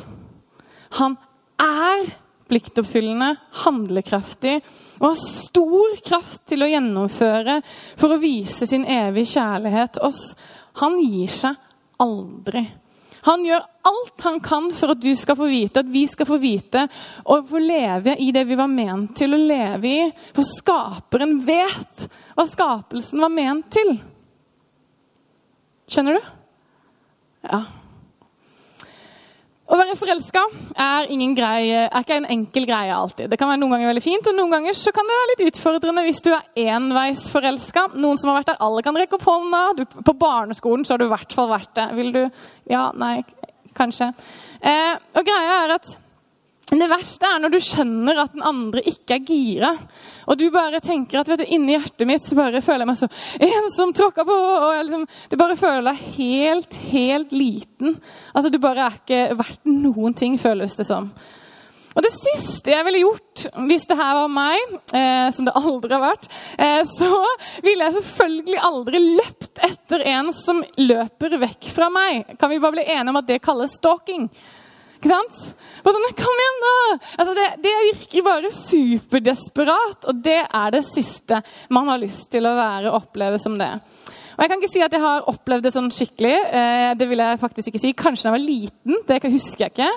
Han 0.96 1.18
er 1.60 2.08
pliktoppfyllende, 2.48 3.34
handlekraftig 3.66 4.58
og 4.98 5.10
har 5.10 5.20
stor 5.20 5.96
kraft 6.06 6.46
til 6.48 6.64
å 6.64 6.70
gjennomføre 6.70 7.60
for 8.00 8.14
å 8.14 8.20
vise 8.22 8.64
sin 8.68 8.88
evige 8.88 9.34
kjærlighet 9.36 10.00
oss. 10.08 10.32
Han 10.80 10.96
gir 11.04 11.28
seg 11.32 11.58
aldri. 12.00 12.64
Han 13.26 13.44
gjør 13.46 13.64
alt 13.88 14.24
han 14.26 14.38
kan 14.44 14.68
for 14.74 14.94
at 14.94 15.00
du 15.02 15.10
skal 15.18 15.38
få 15.38 15.48
vite, 15.50 15.82
at 15.82 15.90
vi 15.90 16.04
skal 16.10 16.28
få 16.28 16.38
vite 16.42 16.84
og 17.24 17.48
få 17.48 17.62
leve 17.62 18.14
i 18.22 18.30
det 18.34 18.44
vi 18.48 18.58
var 18.58 18.70
ment 18.70 19.16
til 19.18 19.34
å 19.34 19.40
leve 19.40 19.90
i. 19.90 20.04
For 20.36 20.46
skaperen 20.46 21.38
vet 21.46 22.06
hva 22.36 22.46
skapelsen 22.48 23.24
var 23.24 23.34
ment 23.34 23.70
til. 23.74 23.96
Skjønner 25.88 26.18
du? 26.18 26.32
Ja. 27.48 27.62
Å 29.68 29.76
være 29.76 29.98
forelska 30.00 30.42
er, 30.80 31.10
er, 31.10 31.96
ikke 32.00 32.16
en 32.16 32.26
enkel 32.32 32.64
greie 32.70 32.94
alltid. 32.94 33.28
Det 33.28 33.36
kan 33.36 33.50
være 33.50 33.60
noen 33.60 33.74
ganger 33.74 33.90
veldig 33.90 34.04
fint, 34.04 34.30
og 34.30 34.38
noen 34.38 34.54
ganger 34.54 34.76
så 34.78 34.94
kan 34.96 35.04
det 35.04 35.18
være 35.18 35.30
litt 35.32 35.42
utfordrende 35.50 36.04
hvis 36.06 36.22
du 36.24 36.30
er 36.32 36.72
enveisforelska. 36.78 37.82
Noen 38.00 38.16
som 38.20 38.32
har 38.32 38.40
vært 38.40 38.54
der, 38.54 38.60
alle 38.64 38.84
kan 38.86 38.96
rekke 38.96 39.18
opp 39.18 39.28
hånda. 39.28 39.62
Du, 39.76 39.84
på 40.08 40.16
barneskolen 40.16 40.88
så 40.88 40.94
har 40.94 41.02
du 41.02 41.08
i 41.10 41.12
hvert 41.12 41.36
fall 41.36 41.52
vært 41.52 41.74
det. 41.76 41.88
Vil 42.00 42.14
du 42.16 42.22
Ja, 42.72 42.88
nei, 42.96 43.18
kanskje. 43.76 44.08
Eh, 44.64 44.94
og 45.12 45.28
greia 45.28 45.60
er 45.66 45.76
at 45.76 45.92
det 46.76 46.90
verste 46.90 47.24
er 47.24 47.40
når 47.40 47.54
du 47.54 47.58
skjønner 47.64 48.18
at 48.20 48.34
den 48.34 48.44
andre 48.44 48.82
ikke 48.84 49.16
er 49.16 49.24
gira. 49.24 49.70
Og 50.28 50.36
du 50.36 50.44
bare 50.52 50.82
tenker 50.84 51.22
at 51.22 51.30
vet 51.32 51.40
du, 51.40 51.46
inni 51.56 51.72
hjertet 51.72 52.04
mitt 52.08 52.26
så 52.26 52.36
bare 52.36 52.60
føler 52.64 52.84
jeg 52.84 52.90
meg 52.90 53.00
så 53.00 53.08
ensom, 53.48 53.94
tråkka 53.96 54.26
på. 54.28 54.36
og 54.36 54.76
liksom, 54.82 55.06
Du 55.32 55.36
bare 55.40 55.56
føler 55.56 55.88
deg 55.88 56.04
helt, 56.18 56.78
helt 56.92 57.32
liten. 57.32 57.96
Altså, 58.34 58.52
Du 58.52 58.60
bare 58.60 58.84
er 58.90 59.00
ikke 59.00 59.40
verdt 59.40 59.68
noen 59.72 60.16
ting, 60.18 60.36
føles 60.40 60.76
det 60.76 60.88
som. 60.90 61.08
Og 61.96 62.04
det 62.04 62.12
siste 62.14 62.70
jeg 62.70 62.84
ville 62.86 63.00
gjort 63.00 63.46
hvis 63.66 63.88
det 63.90 63.96
her 63.98 64.12
var 64.20 64.28
meg, 64.30 64.76
eh, 64.94 65.30
som 65.34 65.48
det 65.48 65.56
aldri 65.58 65.96
har 65.96 66.04
vært, 66.04 66.28
eh, 66.60 66.82
så 66.86 67.08
ville 67.64 67.88
jeg 67.88 67.96
selvfølgelig 67.96 68.60
aldri 68.68 69.00
løpt 69.16 69.64
etter 69.66 70.04
en 70.12 70.30
som 70.36 70.62
løper 70.78 71.38
vekk 71.42 71.72
fra 71.72 71.88
meg. 71.90 72.36
Kan 72.38 72.52
vi 72.52 72.60
bare 72.62 72.76
bli 72.76 72.86
enige 72.86 73.14
om 73.14 73.18
at 73.22 73.26
det 73.32 73.42
kalles 73.42 73.74
stalking? 73.80 74.28
Ikke 74.98 75.12
sant? 75.12 75.42
Bare 75.84 75.94
sånn, 75.94 76.16
Kom 76.18 76.40
igjen, 76.42 76.56
da! 76.64 76.78
Altså, 77.22 77.34
det, 77.38 77.46
det 77.62 77.74
virker 77.92 78.24
bare 78.26 78.54
superdesperat. 78.54 80.08
Og 80.10 80.24
det 80.24 80.40
er 80.42 80.72
det 80.74 80.82
siste 80.88 81.38
man 81.74 81.90
har 81.92 82.02
lyst 82.02 82.26
til 82.34 82.48
å 82.48 82.56
være 82.58 82.94
oppleve 82.98 83.38
som 83.42 83.54
det. 83.60 83.70
Og 84.38 84.42
Jeg 84.42 84.50
kan 84.50 84.60
ikke 84.60 84.70
si 84.70 84.82
at 84.82 84.94
jeg 84.94 85.02
har 85.02 85.28
opplevd 85.30 85.66
det 85.66 85.74
sånn 85.74 85.92
skikkelig. 85.94 86.34
Eh, 86.34 86.90
det 86.98 87.08
vil 87.10 87.22
jeg 87.22 87.40
faktisk 87.42 87.70
ikke 87.70 87.82
si. 87.82 87.94
Kanskje 87.98 88.26
da 88.26 88.32
jeg 88.32 88.36
var 88.38 88.44
liten. 88.44 89.00
Det 89.06 89.32
husker 89.32 89.66
jeg 89.66 89.74
ikke. 89.74 89.88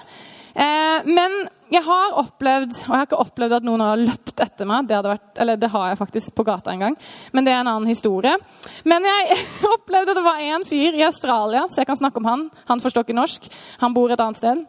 Eh, 0.51 1.09
men 1.09 1.35
jeg 1.71 1.85
har 1.85 2.17
opplevd, 2.19 2.73
og 2.73 2.89
jeg 2.89 2.97
har 2.97 3.05
ikke 3.07 3.21
opplevd 3.23 3.55
at 3.59 3.65
noen 3.67 3.83
har 3.85 4.01
løpt 4.01 4.41
etter 4.43 4.67
meg. 4.67 4.89
Det, 4.89 4.97
vært, 5.05 5.29
eller 5.39 5.61
det 5.61 5.69
har 5.71 5.91
jeg 5.91 6.01
faktisk 6.01 6.35
på 6.35 6.45
gata 6.47 6.73
en 6.73 6.83
gang, 6.87 6.97
men 7.31 7.47
det 7.47 7.53
er 7.53 7.61
en 7.61 7.71
annen 7.71 7.89
historie. 7.89 8.33
Men 8.83 9.07
jeg 9.07 9.39
opplevde 9.75 10.13
at 10.13 10.19
det 10.19 10.27
var 10.27 10.43
en 10.49 10.67
fyr 10.67 10.99
i 10.99 11.05
Australia, 11.07 11.63
så 11.69 11.81
jeg 11.81 11.89
kan 11.89 12.01
snakke 12.01 12.21
om 12.21 12.29
han. 12.29 12.45
Han 12.69 12.83
forstår 12.83 13.07
ikke 13.07 13.17
norsk. 13.17 13.47
Han 13.85 13.95
bor 13.95 14.11
et 14.11 14.21
annet 14.21 14.41
sted. 14.41 14.65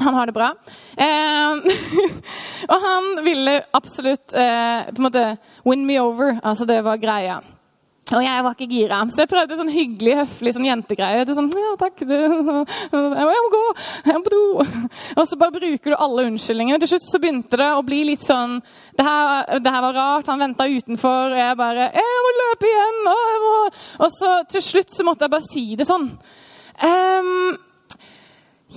Han 0.00 0.14
har 0.14 0.26
det 0.26 0.32
bra. 0.32 0.54
Eh, 0.96 1.52
og 2.72 2.84
han 2.86 3.10
ville 3.24 3.58
absolutt 3.76 4.32
eh, 4.32 4.88
på 4.88 5.00
en 5.02 5.08
måte 5.08 5.24
win 5.68 5.86
me 5.86 6.00
over. 6.00 6.38
Altså, 6.42 6.64
det 6.68 6.80
var 6.84 7.02
greia. 7.02 7.42
Og 8.10 8.20
jeg 8.20 8.44
var 8.44 8.56
ikke 8.56 8.66
gira, 8.68 8.98
så 9.08 9.22
jeg 9.22 9.30
prøvde 9.30 9.56
sånn 9.56 9.70
hyggelig, 9.72 10.16
høflig 10.18 10.52
sånn 10.56 10.66
jentegreie. 10.66 11.22
Du 11.24 11.32
sånn, 11.36 11.48
ja, 11.54 11.70
takk, 11.80 12.02
du. 12.02 12.12
jeg 12.12 13.28
må 13.28 13.44
gå, 13.54 13.62
jeg 14.10 14.22
må. 14.24 14.66
Og 15.14 15.28
så 15.30 15.38
bare 15.40 15.54
bruker 15.54 15.94
du 15.94 15.96
alle 15.96 16.26
unnskyldningene. 16.28 16.80
Til 16.82 16.92
slutt 16.92 17.06
så 17.06 17.22
begynte 17.22 17.60
det 17.60 17.70
å 17.72 17.84
bli 17.86 18.02
litt 18.10 18.26
sånn 18.26 18.58
Det 18.98 19.06
her, 19.06 19.60
det 19.62 19.72
her 19.72 19.84
var 19.86 19.96
rart. 19.96 20.28
Han 20.28 20.42
venta 20.42 20.66
utenfor, 20.68 21.32
og 21.32 21.40
jeg 21.40 21.58
bare 21.62 21.88
Jeg 21.94 22.22
må 22.26 22.36
løpe 22.42 22.72
hjem! 22.74 23.02
Og, 23.12 23.34
må. 23.46 23.58
og 24.04 24.14
så 24.18 24.32
til 24.50 24.66
slutt 24.66 24.92
så 24.92 25.06
måtte 25.06 25.28
jeg 25.28 25.36
bare 25.38 25.48
si 25.48 25.66
det 25.78 25.88
sånn. 25.88 26.10
Um, 26.82 27.54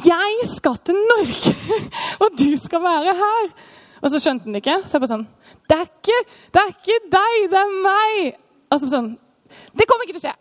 jeg 0.04 0.48
skal 0.52 0.78
til 0.84 0.98
Norge, 1.12 1.54
og 2.24 2.40
du 2.40 2.50
skal 2.60 2.84
være 2.84 3.16
her. 3.20 3.52
Og 4.04 4.12
så 4.12 4.20
skjønte 4.22 4.46
han 4.46 4.56
det 4.56 4.62
ikke. 4.64 4.80
Så 4.86 4.98
jeg 4.98 5.04
bare 5.04 5.14
sånn 5.14 5.28
det 5.66 5.78
er, 5.78 5.86
ikke, 5.90 6.18
det 6.54 6.62
er 6.62 6.74
ikke 6.74 6.98
deg, 7.16 7.38
det 7.54 7.62
er 7.62 7.78
meg. 7.86 8.42
Og 8.70 8.82
så 8.82 8.90
sånn 8.92 9.14
Det 9.78 9.88
kommer 9.88 10.06
ikke 10.06 10.18
til 10.18 10.24
å 10.24 10.28
skje. 10.28 10.36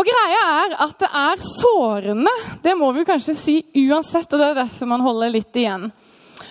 Og 0.00 0.06
greia 0.06 0.40
er 0.64 0.74
at 0.84 0.94
det 1.00 1.08
er 1.20 1.42
sårende. 1.46 2.32
Det 2.62 2.74
må 2.78 2.90
vi 2.96 3.06
kanskje 3.08 3.36
si 3.38 3.56
uansett, 3.86 4.28
og 4.32 4.40
det 4.40 4.48
er 4.50 4.60
derfor 4.62 4.90
man 4.90 5.04
holder 5.04 5.32
litt 5.34 5.56
igjen. 5.56 5.88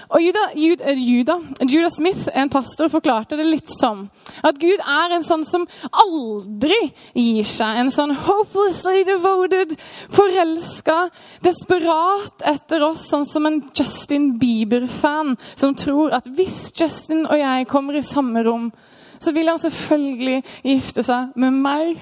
Og 0.10 0.24
Juda, 0.24 0.44
Juda, 0.58 0.94
Juda, 0.98 1.36
Judah 1.62 1.92
Smith, 1.94 2.30
en 2.34 2.50
pastor, 2.50 2.90
forklarte 2.90 3.38
det 3.38 3.46
litt 3.46 3.70
som 3.78 4.08
at 4.46 4.58
Gud 4.58 4.82
er 4.82 5.14
en 5.14 5.26
sånn 5.26 5.44
som 5.46 5.68
aldri 5.92 6.78
gir 7.14 7.46
seg. 7.46 7.78
En 7.78 7.92
sånn 7.94 8.16
hopelessly 8.26 9.04
devoted, 9.06 9.76
forelska, 10.16 10.98
desperat 11.46 12.46
etter 12.48 12.86
oss, 12.88 13.06
sånn 13.12 13.28
som 13.30 13.46
en 13.46 13.60
Justin 13.70 14.32
Bieber-fan 14.42 15.36
som 15.54 15.76
tror 15.78 16.16
at 16.18 16.30
hvis 16.34 16.72
Justin 16.74 17.28
og 17.28 17.38
jeg 17.38 17.68
kommer 17.70 18.00
i 18.00 18.06
samme 18.06 18.42
rom, 18.48 18.72
så 19.20 19.34
vil 19.36 19.52
han 19.52 19.62
selvfølgelig 19.62 20.42
gifte 20.64 21.06
seg 21.06 21.38
med 21.38 21.60
meg. 21.60 22.00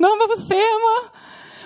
Når 0.00 0.12
han 0.12 0.22
bare 0.22 0.32
får 0.32 0.44
se 0.46 0.64
meg. 0.86 1.12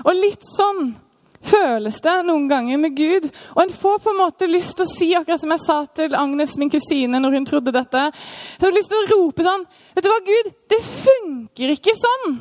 Og 0.01 0.17
litt 0.17 0.47
sånn 0.49 0.95
føles 1.45 1.97
det 2.05 2.17
noen 2.29 2.47
ganger 2.51 2.81
med 2.81 2.97
Gud. 2.97 3.29
Og 3.55 3.63
en 3.65 3.75
får 3.75 3.99
på 4.05 4.13
en 4.13 4.21
måte 4.21 4.49
lyst 4.51 4.77
til 4.79 4.87
å 4.87 4.91
si, 4.91 5.11
akkurat 5.17 5.43
som 5.43 5.55
jeg 5.55 5.65
sa 5.65 5.79
til 5.97 6.17
Agnes, 6.19 6.57
min 6.61 6.73
kusine, 6.73 7.21
når 7.23 7.39
hun 7.39 7.49
trodde 7.49 7.75
dette 7.75 8.07
Så 8.13 8.67
har 8.67 8.77
lyst 8.77 8.93
til 8.93 9.01
å 9.01 9.11
rope 9.15 9.47
sånn 9.47 9.67
Vet 9.97 10.05
du 10.05 10.11
hva, 10.13 10.21
Gud? 10.27 10.51
Det 10.71 10.81
funker 10.85 11.75
ikke 11.77 11.97
sånn! 11.99 12.41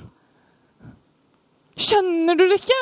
Skjønner 1.80 2.36
du 2.36 2.44
det 2.50 2.60
ikke? 2.60 2.80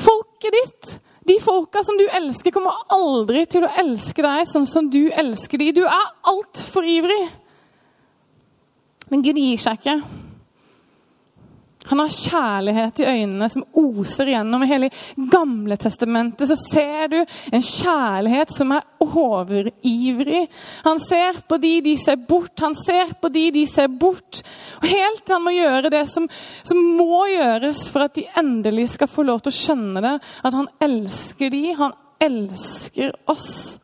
Folket 0.00 0.54
ditt, 0.56 0.94
de 1.28 1.36
folka 1.44 1.82
som 1.84 1.98
du 2.00 2.06
elsker, 2.08 2.54
kommer 2.54 2.86
aldri 2.92 3.44
til 3.52 3.66
å 3.66 3.72
elske 3.84 4.24
deg 4.24 4.48
sånn 4.48 4.66
som 4.68 4.88
du 4.90 5.06
elsker 5.12 5.60
de. 5.60 5.68
Du 5.76 5.82
er 5.84 6.06
altfor 6.32 6.88
ivrig. 6.88 7.20
Men 9.12 9.22
Gud 9.22 9.38
gir 9.38 9.60
seg 9.60 9.78
ikke. 9.78 9.98
Han 11.90 12.00
har 12.00 12.12
kjærlighet 12.16 13.00
i 13.02 13.08
øynene 13.10 13.48
som 13.52 13.64
oser 13.76 14.30
gjennom 14.32 14.62
i 14.64 14.68
hele 14.70 14.90
Gamle 15.30 15.76
testamentet. 15.80 16.48
Så 16.48 16.56
ser 16.56 17.10
du 17.12 17.18
en 17.20 17.64
kjærlighet 17.64 18.54
som 18.56 18.72
er 18.72 18.86
overivrig. 19.04 20.46
Han 20.86 21.00
ser 21.02 21.42
på 21.48 21.58
de 21.60 21.74
de 21.84 21.96
ser 22.00 22.16
bort. 22.28 22.54
Han 22.64 22.76
ser 22.78 23.12
på 23.20 23.28
de 23.34 23.44
de 23.54 23.66
ser 23.68 23.88
bort. 23.88 24.40
Og 24.80 24.88
helt 24.88 25.24
til 25.24 25.36
han 25.36 25.44
må 25.44 25.54
gjøre 25.54 25.92
det 25.92 26.04
som, 26.08 26.28
som 26.62 26.80
må 26.96 27.26
gjøres 27.34 27.86
for 27.92 28.08
at 28.08 28.16
de 28.16 28.26
endelig 28.40 28.90
skal 28.94 29.10
få 29.10 29.26
lov 29.28 29.44
til 29.44 29.52
å 29.52 29.60
skjønne 29.60 30.04
det. 30.04 30.16
At 30.44 30.56
han 30.56 30.70
elsker 30.88 31.52
de. 31.52 31.64
Han 31.78 31.96
elsker 32.24 33.12
oss. 33.30 33.78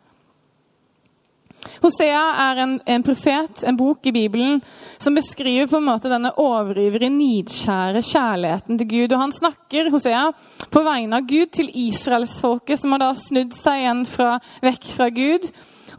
Hosea 1.80 2.20
er 2.50 2.60
en, 2.64 2.76
en, 2.86 3.04
profet, 3.04 3.64
en 3.66 3.78
bok 3.78 4.06
i 4.06 4.12
Bibelen, 4.14 4.60
som 4.98 5.16
beskriver 5.16 5.68
på 5.70 5.80
en 5.80 5.88
måte 5.88 6.12
denne 6.12 6.32
overivrige, 6.40 7.10
nidskjære 7.14 8.04
kjærligheten 8.04 8.80
til 8.80 8.90
Gud. 8.90 9.14
Og 9.14 9.24
Han 9.24 9.34
snakker 9.36 9.90
Hosea, 9.92 10.28
på 10.70 10.84
vegne 10.86 11.20
av 11.20 11.28
Gud 11.28 11.52
til 11.56 11.72
israelsfolket, 11.88 12.80
som 12.80 12.94
har 12.94 13.04
da 13.04 13.10
snudd 13.18 13.56
seg 13.56 13.84
igjen 13.84 14.06
fra, 14.08 14.36
vekk 14.64 14.88
fra 14.94 15.10
Gud. 15.14 15.50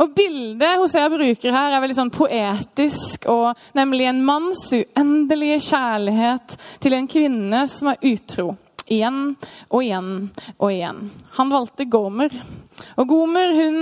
Og 0.01 0.15
Bildet 0.15 0.79
Hosea 0.79 1.09
bruker 1.11 1.53
her, 1.53 1.75
er 1.75 1.83
veldig 1.83 1.97
sånn 1.97 2.13
poetisk, 2.13 3.27
og 3.29 3.57
nemlig 3.77 4.07
en 4.09 4.23
manns 4.25 4.63
uendelige 4.73 5.59
kjærlighet 5.71 6.57
til 6.81 6.97
en 6.97 7.09
kvinne 7.11 7.65
som 7.69 7.91
er 7.91 8.11
utro. 8.13 8.53
Igjen 8.91 9.21
og 9.69 9.79
igjen 9.85 10.11
og 10.57 10.67
igjen. 10.71 11.05
Han 11.37 11.51
valgte 11.53 11.87
Gomer. 11.87 12.33
Og 12.99 13.07
Gomer 13.09 13.53
hun 13.55 13.77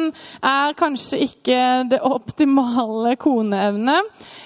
er 0.46 0.76
kanskje 0.78 1.22
ikke 1.24 1.60
det 1.90 2.02
optimale 2.06 3.16
koneevne. 3.20 4.00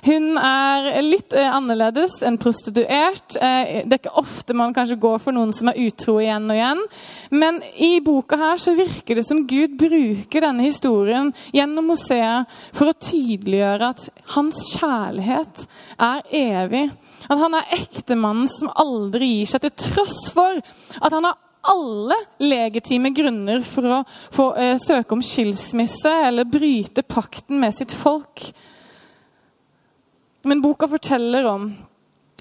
Hun 0.05 0.37
er 0.39 1.01
litt 1.03 1.33
eh, 1.35 1.49
annerledes 1.49 2.19
enn 2.25 2.39
prostituert. 2.41 3.37
Eh, 3.37 3.83
det 3.83 3.97
er 3.97 4.01
ikke 4.01 4.15
ofte 4.23 4.55
man 4.57 4.75
kanskje 4.75 4.99
går 5.01 5.19
for 5.23 5.35
noen 5.35 5.53
som 5.55 5.71
er 5.71 5.79
utro 5.83 6.19
igjen 6.21 6.49
og 6.49 6.57
igjen. 6.57 6.83
Men 7.33 7.61
i 7.73 7.97
boka 8.05 8.39
her 8.39 8.61
så 8.61 8.75
virker 8.77 9.19
det 9.19 9.27
som 9.27 9.45
Gud 9.49 9.77
bruker 9.79 10.45
denne 10.45 10.67
historien 10.67 11.33
gjennom 11.55 11.91
Mosea 11.91 12.43
for 12.71 12.91
å 12.91 12.97
tydeliggjøre 12.97 13.93
at 13.93 14.07
hans 14.37 14.67
kjærlighet 14.75 15.65
er 15.97 16.23
evig. 16.43 16.87
At 17.29 17.39
han 17.39 17.55
er 17.57 17.73
ektemannen 17.79 18.49
som 18.51 18.71
aldri 18.75 19.29
gir 19.37 19.53
seg, 19.53 19.65
til 19.65 19.75
tross 19.93 20.27
for 20.33 20.59
at 20.59 21.15
han 21.15 21.27
har 21.29 21.39
alle 21.63 22.17
legitime 22.43 23.13
grunner 23.15 23.63
for 23.63 23.87
å 23.87 24.01
få, 24.35 24.49
eh, 24.57 24.75
søke 24.77 25.15
om 25.15 25.23
skilsmisse 25.23 26.11
eller 26.27 26.43
bryte 26.43 27.03
pakten 27.03 27.59
med 27.59 27.73
sitt 27.73 27.91
folk. 27.91 28.51
Men 30.43 30.61
boka 30.61 30.87
forteller 30.87 31.45
om 31.47 31.69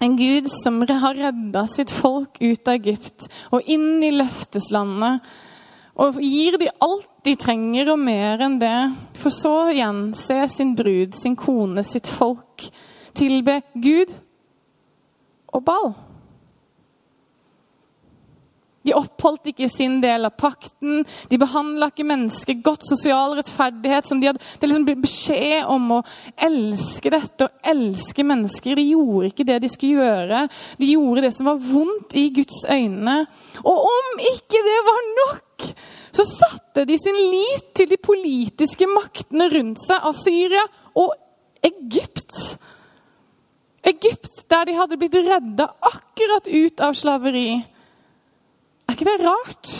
en 0.02 0.16
gud 0.16 0.48
som 0.50 0.80
har 0.80 1.14
redda 1.14 1.66
sitt 1.70 1.90
folk 1.90 2.40
ut 2.40 2.66
av 2.66 2.74
Egypt 2.74 3.28
og 3.52 3.62
inn 3.70 4.02
i 4.02 4.10
løfteslandet. 4.10 5.22
Og 6.02 6.18
gir 6.24 6.56
de 6.58 6.70
alt 6.82 7.08
de 7.22 7.36
trenger 7.36 7.92
og 7.92 8.00
mer 8.00 8.40
enn 8.42 8.58
det, 8.58 8.96
for 9.20 9.30
så 9.30 9.52
å 9.68 9.74
gjense 9.76 10.38
sin 10.50 10.74
brud, 10.74 11.14
sin 11.14 11.36
kone, 11.36 11.84
sitt 11.84 12.08
folk. 12.08 12.64
Tilbe 13.14 13.60
Gud 13.76 14.10
og 15.52 15.64
Ball. 15.66 15.92
De 18.82 18.94
oppholdt 18.98 19.52
ikke 19.52 19.68
sin 19.70 20.00
del 20.02 20.26
av 20.26 20.34
pakten. 20.38 21.04
De 21.30 21.38
behandla 21.38 21.88
ikke 21.92 22.06
mennesket 22.08 22.62
godt. 22.66 22.82
Sosial 22.88 23.36
rettferdighet 23.38 24.08
som 24.08 24.18
de 24.20 24.30
hadde 24.30 24.42
det 24.58 24.70
liksom 24.70 24.86
beskjed 25.04 25.70
om 25.70 25.98
å 25.98 26.00
elske 26.34 27.12
dette 27.14 27.46
og 27.46 27.70
elske 27.72 28.26
mennesker. 28.26 28.78
De 28.78 28.88
gjorde 28.90 29.30
ikke 29.30 29.46
det 29.46 29.60
de 29.62 29.70
skulle 29.70 30.02
gjøre. 30.02 30.44
De 30.82 30.90
gjorde 30.96 31.26
det 31.26 31.32
som 31.36 31.52
var 31.52 31.62
vondt 31.62 32.18
i 32.18 32.26
Guds 32.34 32.64
øyne. 32.66 33.16
Og 33.62 33.88
om 33.92 34.26
ikke 34.32 34.64
det 34.66 34.80
var 34.88 35.02
nok, 35.20 35.68
så 36.12 36.26
satte 36.26 36.86
de 36.88 36.98
sin 36.98 37.18
lit 37.30 37.70
til 37.78 37.86
de 37.92 38.00
politiske 38.02 38.88
maktene 38.90 39.46
rundt 39.52 39.86
seg, 39.86 40.02
av 40.02 40.18
Syria 40.18 40.66
og 40.98 41.14
Egypt. 41.62 42.56
Egypt, 43.82 44.44
der 44.50 44.68
de 44.68 44.76
hadde 44.78 44.98
blitt 44.98 45.16
redda 45.16 45.66
akkurat 45.82 46.46
ut 46.46 46.82
av 46.84 46.94
slaveri. 46.94 47.48
Er 48.86 48.94
ikke 48.94 49.08
det 49.08 49.18
rart? 49.24 49.72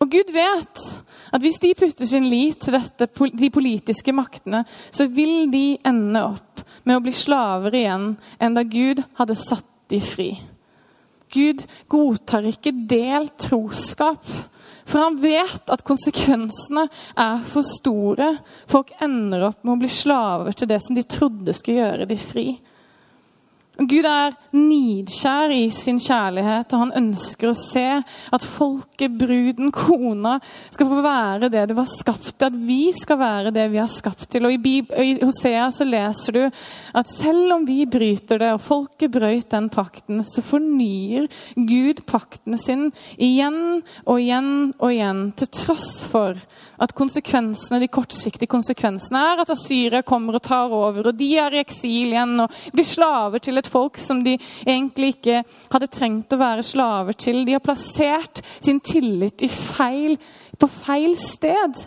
Og 0.00 0.08
Gud 0.08 0.32
vet 0.32 0.84
at 1.30 1.42
hvis 1.44 1.60
de 1.62 1.74
putter 1.76 2.08
sin 2.08 2.26
lit 2.30 2.62
til 2.64 2.74
dette, 2.74 3.06
de 3.36 3.50
politiske 3.52 4.14
maktene, 4.16 4.64
så 4.90 5.06
vil 5.12 5.50
de 5.52 5.76
ende 5.86 6.22
opp 6.32 6.64
med 6.88 6.96
å 6.96 7.02
bli 7.04 7.12
slaver 7.14 7.76
igjen 7.76 8.14
enn 8.40 8.56
da 8.56 8.64
Gud 8.64 9.02
hadde 9.20 9.36
satt 9.38 9.68
de 9.92 10.00
fri. 10.02 10.30
Gud 11.30 11.62
godtar 11.90 12.48
ikke 12.48 12.72
delt 12.90 13.36
troskap, 13.44 14.24
for 14.90 15.06
han 15.06 15.20
vet 15.22 15.70
at 15.70 15.84
konsekvensene 15.86 16.88
er 17.14 17.44
for 17.46 17.66
store. 17.66 18.32
Folk 18.70 18.90
ender 19.02 19.46
opp 19.50 19.62
med 19.62 19.76
å 19.76 19.80
bli 19.84 19.92
slaver 19.92 20.56
til 20.56 20.70
det 20.70 20.80
som 20.82 20.98
de 20.98 21.06
trodde 21.06 21.54
skulle 21.54 21.78
gjøre 21.78 22.08
de 22.10 22.18
fri. 22.18 22.48
Gud 23.78 24.04
er 24.04 24.34
nidkjær 24.52 25.52
i 25.54 25.62
sin 25.72 25.96
kjærlighet, 26.02 26.72
og 26.74 26.82
han 26.82 26.90
ønsker 27.00 27.50
å 27.50 27.56
se 27.56 27.84
at 28.34 28.44
folket, 28.44 29.14
bruden, 29.16 29.70
kona, 29.72 30.34
skal 30.68 30.88
få 30.90 30.98
være 31.04 31.48
det 31.52 31.62
det 31.70 31.76
var 31.78 31.88
skapt 31.88 32.34
til. 32.34 32.50
At 32.50 32.58
vi 32.66 32.80
skal 32.92 33.20
være 33.20 33.52
det 33.54 33.66
vi 33.72 33.80
har 33.80 33.88
skapt 33.90 34.26
til. 34.32 34.48
Og 34.48 34.52
I, 34.52 34.74
i 34.84 35.14
Hosea 35.22 35.70
så 35.72 35.86
leser 35.88 36.36
du 36.36 36.42
at 36.44 37.12
selv 37.14 37.56
om 37.56 37.64
vi 37.68 37.86
bryter 37.88 38.42
det, 38.42 38.50
og 38.56 38.64
folket 38.64 39.14
brøyt 39.14 39.48
den 39.54 39.70
pakten, 39.72 40.20
så 40.28 40.44
fornyer 40.44 41.30
Gud 41.56 42.04
pakten 42.10 42.58
sin 42.60 42.88
igjen 43.16 43.80
og 44.04 44.20
igjen 44.20 44.52
og 44.76 44.90
igjen, 44.92 45.24
til 45.40 45.52
tross 45.56 46.04
for 46.10 46.36
at 46.80 46.94
konsekvensene, 46.96 47.80
de 47.80 47.90
kortsiktige 47.92 48.50
konsekvensene 48.50 49.24
er 49.32 49.42
at 49.42 49.52
Asyria 49.52 50.02
kommer 50.06 50.38
og 50.38 50.44
tar 50.44 50.72
over, 50.72 51.10
og 51.10 51.16
de 51.16 51.30
er 51.40 51.56
i 51.56 51.62
eksil 51.62 52.14
igjen 52.14 52.44
og 52.44 52.60
blir 52.74 52.88
slaver 52.88 53.42
til 53.44 53.60
et 53.60 53.69
folk 53.70 53.98
som 54.00 54.24
de 54.26 54.36
egentlig 54.66 55.14
ikke 55.14 55.42
hadde 55.72 55.90
trengt 55.92 56.34
å 56.34 56.40
være 56.40 56.66
slaver 56.66 57.16
til. 57.18 57.44
De 57.46 57.56
har 57.56 57.64
plassert 57.64 58.42
sin 58.58 58.82
tillit 58.84 59.46
feil, 59.50 60.18
på 60.58 60.68
feil 60.80 61.16
sted. 61.18 61.86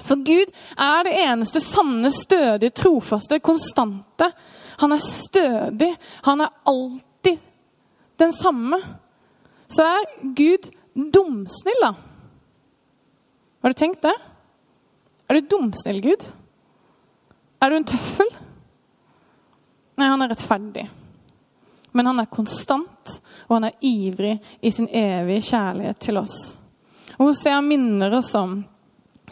For 0.00 0.22
Gud 0.24 0.52
er 0.80 1.04
det 1.06 1.16
eneste 1.26 1.60
sanne, 1.62 2.10
stødige, 2.14 2.72
trofaste, 2.82 3.40
konstante. 3.44 4.30
Han 4.80 4.96
er 4.96 5.04
stødig. 5.04 5.90
Han 6.24 6.40
er 6.46 6.54
alltid 6.68 7.40
den 8.20 8.32
samme. 8.32 8.80
Så 9.70 9.84
er 9.86 10.08
Gud 10.36 10.70
dumsnill, 10.94 11.84
da. 11.84 11.94
Har 13.60 13.72
du 13.72 13.76
tenkt 13.76 14.02
det? 14.02 14.14
Er 15.28 15.36
du 15.36 15.50
dumsnill, 15.52 16.00
Gud? 16.02 16.24
Er 17.60 17.70
du 17.70 17.76
en 17.76 17.86
tøffel? 17.86 18.30
Nei, 20.00 20.08
han 20.08 20.24
er 20.24 20.32
rettferdig. 20.32 20.86
Men 21.92 22.06
han 22.06 22.20
er 22.22 22.30
konstant, 22.30 23.16
og 23.48 23.56
han 23.56 23.68
er 23.70 23.78
ivrig 23.80 24.36
i 24.60 24.70
sin 24.70 24.88
evige 24.88 25.42
kjærlighet 25.50 25.98
til 26.00 26.20
oss. 26.20 26.36
Og 27.18 27.26
Hosea 27.26 27.60
minner 27.60 28.14
oss 28.18 28.34
om 28.38 28.60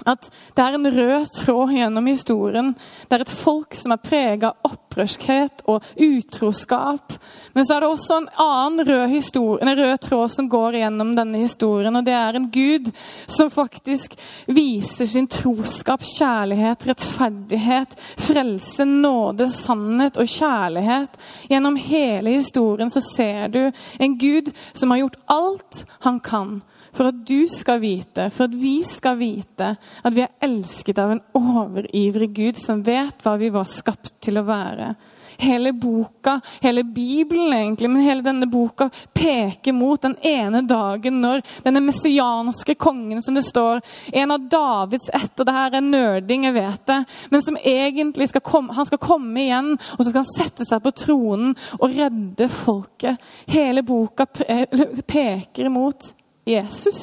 At 0.07 0.29
det 0.55 0.63
er 0.63 0.77
en 0.77 0.91
rød 0.95 1.27
tråd 1.35 1.73
gjennom 1.75 2.07
historien. 2.07 2.75
Det 3.09 3.17
er 3.17 3.25
et 3.25 3.39
folk 3.41 3.75
som 3.75 3.95
er 3.95 4.03
prega 4.03 4.53
av 4.53 4.69
opprørskhet 4.71 5.65
og 5.69 5.85
utroskap. 5.95 7.17
Men 7.53 7.67
så 7.67 7.77
er 7.77 7.85
det 7.85 7.91
også 7.91 8.19
en 8.19 8.29
annen 8.45 8.87
rød, 8.87 9.09
historie, 9.13 9.63
en 9.63 9.79
rød 9.79 9.99
tråd 10.07 10.33
som 10.33 10.49
går 10.51 10.79
gjennom 10.81 11.15
denne 11.17 11.43
historien. 11.43 11.97
Og 11.97 12.07
det 12.07 12.15
er 12.15 12.39
en 12.39 12.49
Gud 12.55 12.91
som 13.27 13.51
faktisk 13.51 14.17
viser 14.47 15.07
sin 15.07 15.29
troskap, 15.31 16.03
kjærlighet, 16.07 16.89
rettferdighet, 16.89 17.99
frelse, 18.29 18.87
nåde, 18.89 19.49
sannhet 19.53 20.19
og 20.19 20.31
kjærlighet. 20.31 21.21
Gjennom 21.51 21.77
hele 21.77 22.39
historien 22.39 22.91
så 22.91 23.03
ser 23.05 23.49
du 23.53 23.63
en 23.99 24.19
Gud 24.19 24.53
som 24.73 24.93
har 24.93 25.05
gjort 25.05 25.23
alt 25.27 25.85
han 26.07 26.21
kan 26.21 26.59
for 26.99 27.13
at 27.13 27.21
du 27.27 27.47
skal 27.47 27.79
vite, 27.83 28.27
for 28.35 28.49
at 28.49 28.57
vi 28.59 28.81
skal 28.87 29.21
vite, 29.21 29.75
at 29.79 30.17
vi 30.17 30.25
er 30.25 30.35
elsket 30.43 30.99
av 30.99 31.15
en 31.15 31.23
overivrig 31.39 32.33
Gud 32.35 32.59
som 32.59 32.83
vet 32.83 33.23
hva 33.23 33.37
vi 33.39 33.53
var 33.55 33.69
skapt 33.71 34.17
til 34.25 34.41
å 34.41 34.47
være. 34.49 34.97
Hele 35.39 35.71
boka, 35.73 36.41
hele 36.65 36.83
Bibelen 36.83 37.53
egentlig, 37.55 37.91
men 37.91 38.03
hele 38.03 38.25
denne 38.27 38.49
boka 38.51 38.89
peker 39.15 39.77
mot 39.77 40.03
den 40.03 40.17
ene 40.27 40.65
dagen 40.67 41.21
når 41.23 41.45
denne 41.63 41.85
messianske 41.87 42.75
kongen, 42.75 43.23
som 43.23 43.39
det 43.39 43.45
står, 43.47 43.79
en 44.19 44.35
av 44.35 44.49
Davids 44.51 45.07
ett, 45.15 45.39
og 45.39 45.47
det 45.47 45.55
her 45.55 45.79
er 45.79 45.87
nerding, 45.87 46.49
jeg 46.49 46.59
vet 46.59 46.85
det, 46.91 46.99
men 47.31 47.47
som 47.47 47.63
egentlig 47.63 48.33
skal 48.33 48.43
komme, 48.51 48.75
han 48.75 48.91
skal 48.91 49.05
komme 49.05 49.45
igjen, 49.45 49.77
og 49.79 50.03
så 50.03 50.11
skal 50.11 50.25
han 50.25 50.33
sette 50.33 50.67
seg 50.67 50.83
på 50.83 50.97
tronen 51.05 51.55
og 51.79 51.95
redde 51.95 52.51
folket. 52.51 53.31
Hele 53.47 53.87
boka 53.87 54.27
peker 55.15 55.71
mot 55.71 56.17
Jesus. 56.49 57.03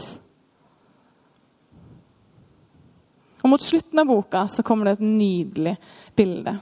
Og 3.43 3.51
Mot 3.51 3.62
slutten 3.62 4.01
av 4.01 4.10
boka 4.10 4.47
så 4.49 4.63
kommer 4.65 4.89
det 4.89 4.97
et 4.97 5.05
nydelig 5.05 5.75
bilde. 6.17 6.55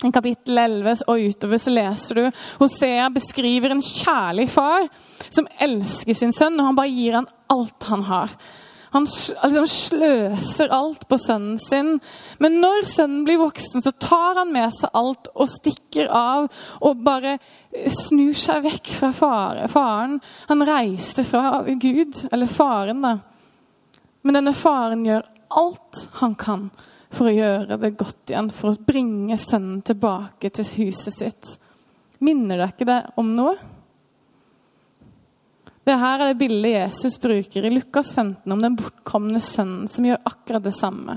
I 0.00 0.08
kapittel 0.14 0.56
11 0.56 1.02
og 1.12 1.26
utover 1.28 1.60
så 1.60 1.72
leser 1.74 2.16
du 2.16 2.38
Hosea 2.62 3.10
beskriver 3.12 3.74
en 3.74 3.82
kjærlig 3.84 4.46
far 4.48 4.86
som 5.28 5.48
elsker 5.60 6.16
sin 6.16 6.32
sønn, 6.32 6.56
og 6.56 6.70
han 6.70 6.78
bare 6.78 6.94
gir 6.94 7.18
han 7.18 7.28
alt 7.52 7.88
han 7.90 8.06
har. 8.08 8.32
Han 8.90 9.06
liksom 9.06 9.66
sløser 9.70 10.72
alt 10.74 11.06
på 11.08 11.18
sønnen 11.18 11.58
sin. 11.62 11.92
Men 12.42 12.58
når 12.62 12.88
sønnen 12.90 13.22
blir 13.26 13.38
voksen, 13.38 13.82
så 13.84 13.92
tar 14.02 14.40
han 14.40 14.50
med 14.54 14.72
seg 14.74 14.90
alt 14.98 15.30
og 15.34 15.50
stikker 15.50 16.10
av 16.10 16.48
og 16.82 17.04
bare 17.06 17.36
snur 18.00 18.34
seg 18.34 18.64
vekk 18.66 18.92
fra 18.98 19.12
faren. 19.14 20.18
Han 20.50 20.66
reiste 20.66 21.24
fra 21.26 21.62
Gud, 21.70 22.18
eller 22.32 22.50
faren, 22.50 23.04
da. 23.06 23.16
Men 24.26 24.40
denne 24.40 24.56
faren 24.58 25.06
gjør 25.06 25.28
alt 25.60 26.06
han 26.20 26.34
kan 26.38 26.68
for 27.10 27.30
å 27.30 27.34
gjøre 27.34 27.78
det 27.80 27.94
godt 27.98 28.30
igjen, 28.30 28.50
for 28.54 28.72
å 28.72 28.86
bringe 28.86 29.38
sønnen 29.40 29.82
tilbake 29.86 30.50
til 30.54 30.66
huset 30.80 31.14
sitt. 31.14 31.56
Minner 32.22 32.60
det 32.60 32.72
ikke 32.74 32.90
det 32.90 33.02
om 33.18 33.34
noe? 33.38 33.54
Det 35.90 35.96
her 35.98 36.20
er 36.22 36.28
det 36.30 36.38
bildet 36.38 36.70
Jesus 36.70 37.16
bruker 37.18 37.64
i 37.66 37.70
Lukas 37.72 38.12
15 38.14 38.52
om 38.54 38.60
den 38.62 38.76
bortkomne 38.78 39.40
sønnen 39.42 39.88
som 39.90 40.04
gjør 40.06 40.20
akkurat 40.28 40.62
det 40.62 40.72
samme. 40.76 41.16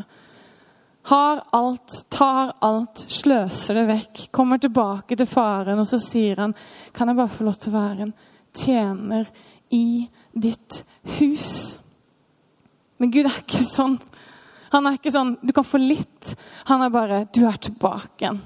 Har 1.12 1.44
alt, 1.54 1.94
tar 2.10 2.56
alt, 2.66 3.04
sløser 3.06 3.78
det 3.78 3.84
vekk, 3.92 4.22
kommer 4.34 4.58
tilbake 4.58 5.18
til 5.20 5.30
faren, 5.30 5.78
og 5.78 5.86
så 5.86 6.00
sier 6.02 6.42
han 6.42 6.56
Kan 6.90 7.12
jeg 7.12 7.20
bare 7.20 7.36
få 7.36 7.46
lov 7.46 7.60
til 7.62 7.70
å 7.70 7.76
være 7.76 8.08
en 8.08 8.16
tjener 8.50 9.30
i 9.70 10.08
ditt 10.34 10.80
hus? 11.20 11.52
Men 12.98 13.14
Gud 13.14 13.30
er 13.30 13.44
ikke 13.44 13.62
sånn. 13.68 14.00
Han 14.74 14.90
er 14.90 14.98
ikke 14.98 15.14
sånn 15.14 15.36
Du 15.44 15.54
kan 15.54 15.70
få 15.70 15.84
litt. 15.84 16.34
Han 16.72 16.82
er 16.82 16.98
bare 16.98 17.22
Du 17.30 17.44
er 17.46 17.62
tilbake 17.62 18.26
igjen. 18.26 18.42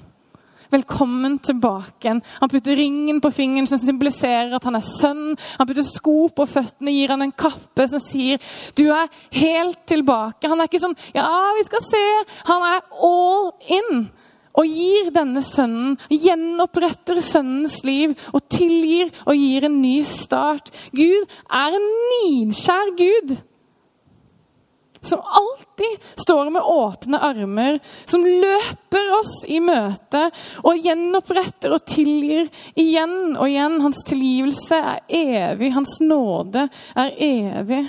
Velkommen 0.69 1.37
tilbake. 1.39 2.11
Han 2.41 2.49
putter 2.51 2.75
ringen 2.75 3.21
på 3.23 3.31
fingeren 3.31 3.67
som 3.69 3.79
symboliserer 3.79 4.51
at 4.57 4.65
han 4.67 4.75
er 4.75 4.83
sønn. 4.83 5.37
Han 5.59 5.67
putter 5.69 5.85
sko 5.87 6.27
på 6.35 6.47
føttene, 6.49 6.91
gir 6.91 7.13
han 7.13 7.23
en 7.23 7.31
kappe 7.31 7.87
som 7.87 8.03
sier 8.03 8.41
'du 8.75 8.91
er 8.91 9.07
helt 9.31 9.79
tilbake'. 9.87 10.49
Han 10.49 10.59
er 10.59 10.67
ikke 10.67 10.83
sånn 10.83 10.97
'ja, 11.15 11.53
vi 11.57 11.63
skal 11.63 11.79
se'. 11.79 12.25
Han 12.45 12.61
er 12.63 12.81
all 13.01 13.51
in. 13.69 14.11
Og 14.57 14.65
gir 14.65 15.11
denne 15.11 15.41
sønnen, 15.41 15.97
gjenoppretter 16.09 17.21
sønnens 17.21 17.83
liv 17.85 18.17
og 18.33 18.41
tilgir 18.49 19.11
og 19.25 19.35
gir 19.35 19.65
en 19.65 19.81
ny 19.81 20.01
start. 20.01 20.71
Gud 20.91 21.29
er 21.49 21.77
en 21.77 21.87
nidkjær 22.11 22.97
Gud 22.97 23.37
som 25.07 25.21
alltid 25.41 26.07
står 26.19 26.51
med 26.53 26.61
åpne 26.61 27.19
armer, 27.23 27.79
som 28.05 28.25
løper 28.25 29.13
oss 29.19 29.35
i 29.47 29.59
møte 29.63 30.27
og 30.63 30.81
gjenoppretter 30.83 31.75
og 31.77 31.85
tilgir 31.89 32.49
igjen 32.75 33.37
og 33.37 33.47
igjen. 33.49 33.79
Hans 33.85 34.03
tilgivelse 34.07 34.81
er 34.81 34.99
evig, 35.21 35.71
hans 35.77 35.99
nåde 36.03 36.67
er 36.95 37.15
evig. 37.23 37.85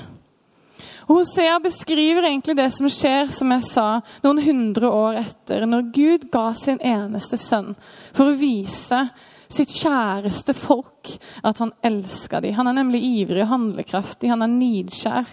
Hosea 1.09 1.57
beskriver 1.61 2.23
egentlig 2.23 2.57
det 2.57 2.69
som 2.77 2.89
skjer, 2.93 3.31
som 3.33 3.53
jeg 3.55 3.65
sa, 3.65 3.87
noen 4.21 4.43
hundre 4.45 4.91
år 4.93 5.23
etter, 5.23 5.65
når 5.65 5.87
Gud 5.95 6.27
ga 6.33 6.51
sin 6.53 6.77
eneste 6.85 7.39
sønn 7.41 7.73
for 8.13 8.29
å 8.29 8.37
vise 8.37 9.07
sitt 9.49 9.73
kjæreste 9.73 10.53
folk 10.53 11.15
at 11.41 11.63
han 11.65 11.73
elsker 11.81 12.45
dem. 12.45 12.59
Han 12.59 12.69
er 12.69 12.77
nemlig 12.83 13.01
ivrig 13.23 13.47
og 13.47 13.53
handlekraftig, 13.55 14.29
han 14.29 14.45
er 14.45 14.53
nidskjær. 14.53 15.31